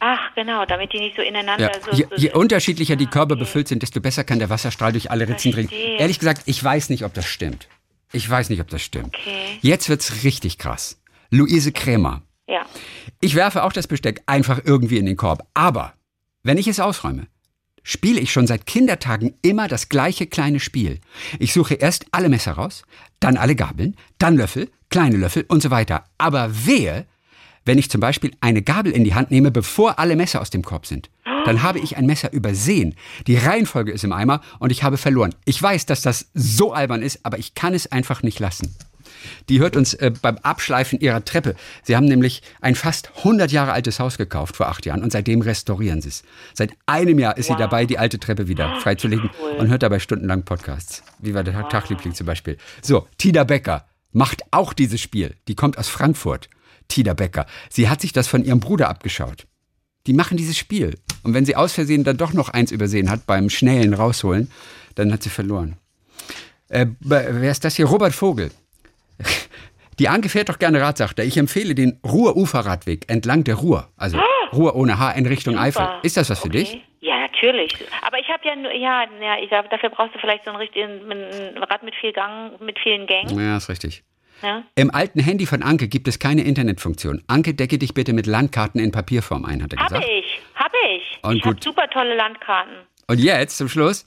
Ach, 0.00 0.34
genau, 0.34 0.64
damit 0.66 0.92
die 0.92 0.98
nicht 0.98 1.16
so 1.16 1.22
ineinander 1.22 1.70
Ja, 1.72 1.80
so. 1.82 1.90
je, 1.92 2.06
so 2.10 2.16
je 2.16 2.32
unterschiedlicher 2.32 2.96
die 2.96 3.06
Ah, 3.06 3.10
Körbe 3.10 3.34
okay. 3.34 3.40
befüllt 3.44 3.68
sind, 3.68 3.82
desto 3.82 4.00
besser 4.00 4.24
kann 4.24 4.38
der 4.38 4.50
Wasserstrahl 4.50 4.92
durch 4.92 5.10
alle 5.10 5.28
Ritzen 5.28 5.52
dringen. 5.52 5.70
Ehrlich 5.98 6.18
gesagt, 6.18 6.42
ich 6.46 6.62
weiß 6.62 6.90
nicht, 6.90 7.04
ob 7.04 7.14
das 7.14 7.26
stimmt. 7.26 7.68
Ich 8.12 8.28
weiß 8.28 8.50
nicht, 8.50 8.60
ob 8.60 8.68
das 8.68 8.82
stimmt. 8.82 9.14
Okay. 9.16 9.58
Jetzt 9.62 9.88
wird's 9.88 10.22
richtig 10.24 10.58
krass. 10.58 11.00
Luise 11.30 11.72
Krämer. 11.72 12.22
Ja. 12.48 12.64
Ich 13.20 13.34
werfe 13.34 13.64
auch 13.64 13.72
das 13.72 13.86
Besteck 13.86 14.22
einfach 14.26 14.60
irgendwie 14.64 14.98
in 14.98 15.06
den 15.06 15.16
Korb. 15.16 15.46
Aber 15.54 15.94
wenn 16.42 16.58
ich 16.58 16.68
es 16.68 16.78
ausräume, 16.80 17.26
spiele 17.86 18.20
ich 18.20 18.32
schon 18.32 18.48
seit 18.48 18.66
Kindertagen 18.66 19.34
immer 19.42 19.68
das 19.68 19.88
gleiche 19.88 20.26
kleine 20.26 20.58
Spiel. 20.58 20.98
Ich 21.38 21.52
suche 21.52 21.74
erst 21.74 22.06
alle 22.10 22.28
Messer 22.28 22.52
raus, 22.52 22.82
dann 23.20 23.36
alle 23.36 23.54
Gabeln, 23.54 23.94
dann 24.18 24.36
Löffel, 24.36 24.68
kleine 24.90 25.16
Löffel 25.16 25.44
und 25.46 25.62
so 25.62 25.70
weiter. 25.70 26.04
Aber 26.18 26.66
wehe, 26.66 27.06
wenn 27.64 27.78
ich 27.78 27.88
zum 27.88 28.00
Beispiel 28.00 28.32
eine 28.40 28.62
Gabel 28.62 28.90
in 28.90 29.04
die 29.04 29.14
Hand 29.14 29.30
nehme, 29.30 29.52
bevor 29.52 30.00
alle 30.00 30.16
Messer 30.16 30.40
aus 30.40 30.50
dem 30.50 30.62
Korb 30.62 30.84
sind. 30.84 31.10
Dann 31.44 31.62
habe 31.62 31.78
ich 31.78 31.96
ein 31.96 32.06
Messer 32.06 32.32
übersehen. 32.32 32.96
Die 33.28 33.36
Reihenfolge 33.36 33.92
ist 33.92 34.02
im 34.02 34.12
Eimer 34.12 34.40
und 34.58 34.72
ich 34.72 34.82
habe 34.82 34.96
verloren. 34.96 35.36
Ich 35.44 35.62
weiß, 35.62 35.86
dass 35.86 36.02
das 36.02 36.30
so 36.34 36.72
albern 36.72 37.02
ist, 37.02 37.20
aber 37.22 37.38
ich 37.38 37.54
kann 37.54 37.72
es 37.72 37.92
einfach 37.92 38.24
nicht 38.24 38.40
lassen. 38.40 38.74
Die 39.48 39.60
hört 39.60 39.76
uns 39.76 39.94
äh, 39.94 40.12
beim 40.20 40.38
Abschleifen 40.38 41.00
ihrer 41.00 41.24
Treppe. 41.24 41.54
Sie 41.82 41.96
haben 41.96 42.06
nämlich 42.06 42.42
ein 42.60 42.74
fast 42.74 43.10
100 43.18 43.52
Jahre 43.52 43.72
altes 43.72 44.00
Haus 44.00 44.18
gekauft 44.18 44.56
vor 44.56 44.68
acht 44.68 44.86
Jahren 44.86 45.02
und 45.02 45.12
seitdem 45.12 45.40
restaurieren 45.40 46.00
sie 46.00 46.08
es. 46.08 46.22
Seit 46.54 46.72
einem 46.86 47.18
Jahr 47.18 47.36
ist 47.36 47.46
sie 47.46 47.56
dabei, 47.56 47.86
die 47.86 47.98
alte 47.98 48.18
Treppe 48.18 48.48
wieder 48.48 48.80
freizulegen 48.80 49.30
und 49.58 49.68
hört 49.68 49.82
dabei 49.82 49.98
stundenlang 49.98 50.44
Podcasts. 50.44 51.02
Wie 51.18 51.34
war 51.34 51.44
der 51.44 51.68
Tagliebling 51.68 52.14
zum 52.14 52.26
Beispiel. 52.26 52.56
So, 52.82 53.06
Tina 53.18 53.44
Becker 53.44 53.86
macht 54.12 54.42
auch 54.50 54.72
dieses 54.72 55.00
Spiel. 55.00 55.34
Die 55.48 55.54
kommt 55.54 55.78
aus 55.78 55.88
Frankfurt. 55.88 56.48
Tina 56.88 57.14
Becker. 57.14 57.46
Sie 57.68 57.88
hat 57.88 58.00
sich 58.00 58.12
das 58.12 58.28
von 58.28 58.44
ihrem 58.44 58.60
Bruder 58.60 58.88
abgeschaut. 58.88 59.46
Die 60.06 60.12
machen 60.12 60.36
dieses 60.36 60.56
Spiel. 60.56 60.98
Und 61.22 61.34
wenn 61.34 61.44
sie 61.44 61.56
aus 61.56 61.72
Versehen 61.72 62.04
dann 62.04 62.16
doch 62.16 62.32
noch 62.32 62.48
eins 62.48 62.70
übersehen 62.70 63.10
hat 63.10 63.26
beim 63.26 63.50
schnellen 63.50 63.92
Rausholen, 63.92 64.50
dann 64.94 65.12
hat 65.12 65.22
sie 65.22 65.30
verloren. 65.30 65.76
Äh, 66.68 66.86
wer 67.00 67.50
ist 67.50 67.64
das 67.64 67.76
hier? 67.76 67.86
Robert 67.86 68.14
Vogel. 68.14 68.50
Die 69.98 70.08
Anke 70.08 70.28
fährt 70.28 70.48
doch 70.48 70.58
gerne 70.58 70.80
Rad, 70.80 70.98
sagt 70.98 71.18
er. 71.18 71.24
Ich 71.24 71.36
empfehle 71.36 71.74
den 71.74 72.00
Ruhr-Uferradweg 72.04 73.08
entlang 73.08 73.44
der 73.44 73.56
Ruhr. 73.56 73.88
Also 73.96 74.18
Ruhr 74.52 74.76
ohne 74.76 74.98
H 74.98 75.12
in 75.12 75.26
Richtung 75.26 75.58
Eifel. 75.58 75.86
Ist 76.02 76.16
das 76.16 76.28
was 76.30 76.40
für 76.40 76.48
okay. 76.48 76.58
dich? 76.58 76.82
Ja, 77.00 77.16
Natürlich. 77.36 77.76
Aber 78.02 78.18
ich 78.18 78.28
habe 78.28 78.46
ja 78.46 78.56
nur, 78.56 78.72
ja, 78.72 79.04
ja 79.20 79.38
ich, 79.42 79.50
dafür 79.50 79.90
brauchst 79.90 80.14
du 80.14 80.18
vielleicht 80.18 80.44
so 80.44 80.50
ein 80.50 80.56
richtigen 80.56 81.10
ein 81.10 81.62
Rad 81.62 81.82
mit 81.82 81.94
viel 81.94 82.12
Gang, 82.12 82.60
mit 82.60 82.78
vielen 82.78 83.06
Gängen. 83.06 83.38
Ja, 83.38 83.56
ist 83.56 83.68
richtig. 83.68 84.04
Ja? 84.42 84.64
Im 84.74 84.90
alten 84.94 85.20
Handy 85.20 85.46
von 85.46 85.62
Anke 85.62 85.88
gibt 85.88 86.08
es 86.08 86.18
keine 86.18 86.42
Internetfunktion. 86.42 87.22
Anke, 87.26 87.54
decke 87.54 87.78
dich 87.78 87.94
bitte 87.94 88.12
mit 88.12 88.26
Landkarten 88.26 88.80
in 88.80 88.92
Papierform 88.92 89.44
ein, 89.44 89.62
hat 89.62 89.72
er 89.72 89.78
Hab 89.78 89.88
gesagt. 89.88 90.06
ich, 90.08 90.40
hab 90.54 90.72
ich. 90.88 91.18
Und 91.22 91.36
ich 91.36 91.42
habe 91.44 91.54
gut. 91.54 91.64
super 91.64 91.88
tolle 91.88 92.16
Landkarten. 92.16 92.74
Und 93.06 93.18
jetzt 93.18 93.56
zum 93.56 93.68
Schluss. 93.68 94.04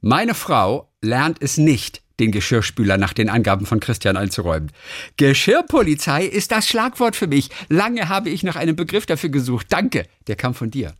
Meine 0.00 0.34
Frau 0.34 0.88
lernt 1.00 1.40
es 1.40 1.58
nicht, 1.58 2.02
den 2.22 2.32
Geschirrspüler 2.32 2.96
nach 2.98 3.12
den 3.12 3.28
Angaben 3.28 3.66
von 3.66 3.80
Christian 3.80 4.16
einzuräumen. 4.16 4.70
Geschirrpolizei 5.16 6.24
ist 6.24 6.52
das 6.52 6.68
Schlagwort 6.68 7.16
für 7.16 7.26
mich. 7.26 7.50
Lange 7.68 8.08
habe 8.08 8.30
ich 8.30 8.42
nach 8.44 8.56
einem 8.56 8.76
Begriff 8.76 9.06
dafür 9.06 9.30
gesucht. 9.30 9.66
Danke. 9.70 10.06
Der 10.28 10.36
kam 10.36 10.54
von 10.54 10.70
dir. 10.70 10.94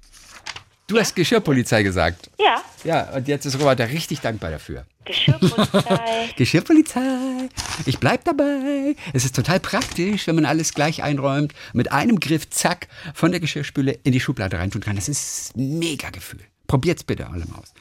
Du 0.88 0.98
hast 0.98 1.14
Geschirrpolizei 1.14 1.84
gesagt. 1.84 2.28
Ja, 2.38 2.60
Ja, 2.84 3.10
und 3.14 3.28
jetzt 3.28 3.46
ist 3.46 3.58
Robert 3.60 3.78
da 3.78 3.84
richtig 3.84 4.20
dankbar 4.20 4.50
dafür. 4.50 4.84
Geschirrpolizei. 5.04 6.28
Geschirrpolizei. 6.36 7.48
Ich 7.86 7.98
bleib 7.98 8.24
dabei. 8.24 8.96
Es 9.12 9.24
ist 9.24 9.36
total 9.36 9.60
praktisch, 9.60 10.26
wenn 10.26 10.34
man 10.34 10.44
alles 10.44 10.74
gleich 10.74 11.02
einräumt. 11.02 11.54
Mit 11.72 11.92
einem 11.92 12.18
Griff, 12.18 12.50
zack, 12.50 12.88
von 13.14 13.30
der 13.30 13.40
Geschirrspüle 13.40 13.98
in 14.02 14.12
die 14.12 14.20
Schublade 14.20 14.58
reintun 14.58 14.82
kann. 14.82 14.96
Das 14.96 15.08
ist 15.08 15.56
ein 15.56 15.78
mega 15.78 16.10
Gefühl. 16.10 16.40
Probiert's 16.72 17.04
bitte 17.04 17.26
alle 17.28 17.44
mal 17.44 17.58
aus. 17.58 17.74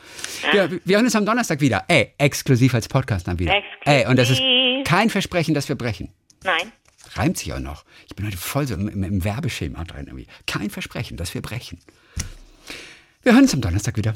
Wir, 0.51 0.69
wir 0.83 0.95
hören 0.97 1.05
uns 1.05 1.15
am 1.15 1.25
Donnerstag 1.25 1.61
wieder. 1.61 1.85
Ey, 1.87 2.13
exklusiv 2.17 2.73
als 2.73 2.89
Podcast 2.89 3.25
dann 3.25 3.39
wieder. 3.39 3.53
Exklusiv. 3.55 3.85
Ey, 3.85 4.05
und 4.05 4.17
das 4.19 4.29
ist 4.29 4.41
kein 4.83 5.09
Versprechen, 5.09 5.53
dass 5.53 5.69
wir 5.69 5.77
brechen. 5.77 6.09
Nein. 6.43 6.73
Reimt 7.13 7.37
sich 7.37 7.53
auch 7.53 7.59
noch. 7.59 7.85
Ich 8.09 8.17
bin 8.17 8.25
heute 8.27 8.35
voll 8.35 8.67
so 8.67 8.73
im, 8.73 8.89
im, 8.89 9.01
im 9.01 9.23
Werbeschema 9.23 9.85
drin 9.85 10.07
irgendwie. 10.07 10.27
Kein 10.45 10.69
Versprechen, 10.69 11.15
dass 11.15 11.33
wir 11.33 11.41
brechen. 11.41 11.79
Wir 13.23 13.31
hören 13.31 13.43
uns 13.43 13.53
am 13.53 13.61
Donnerstag 13.61 13.95
wieder. 13.95 14.13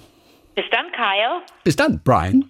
Bis 0.55 0.65
dann, 0.71 0.87
Kyle. 0.91 1.41
Bis 1.63 1.77
dann, 1.77 2.01
Brian. 2.03 2.43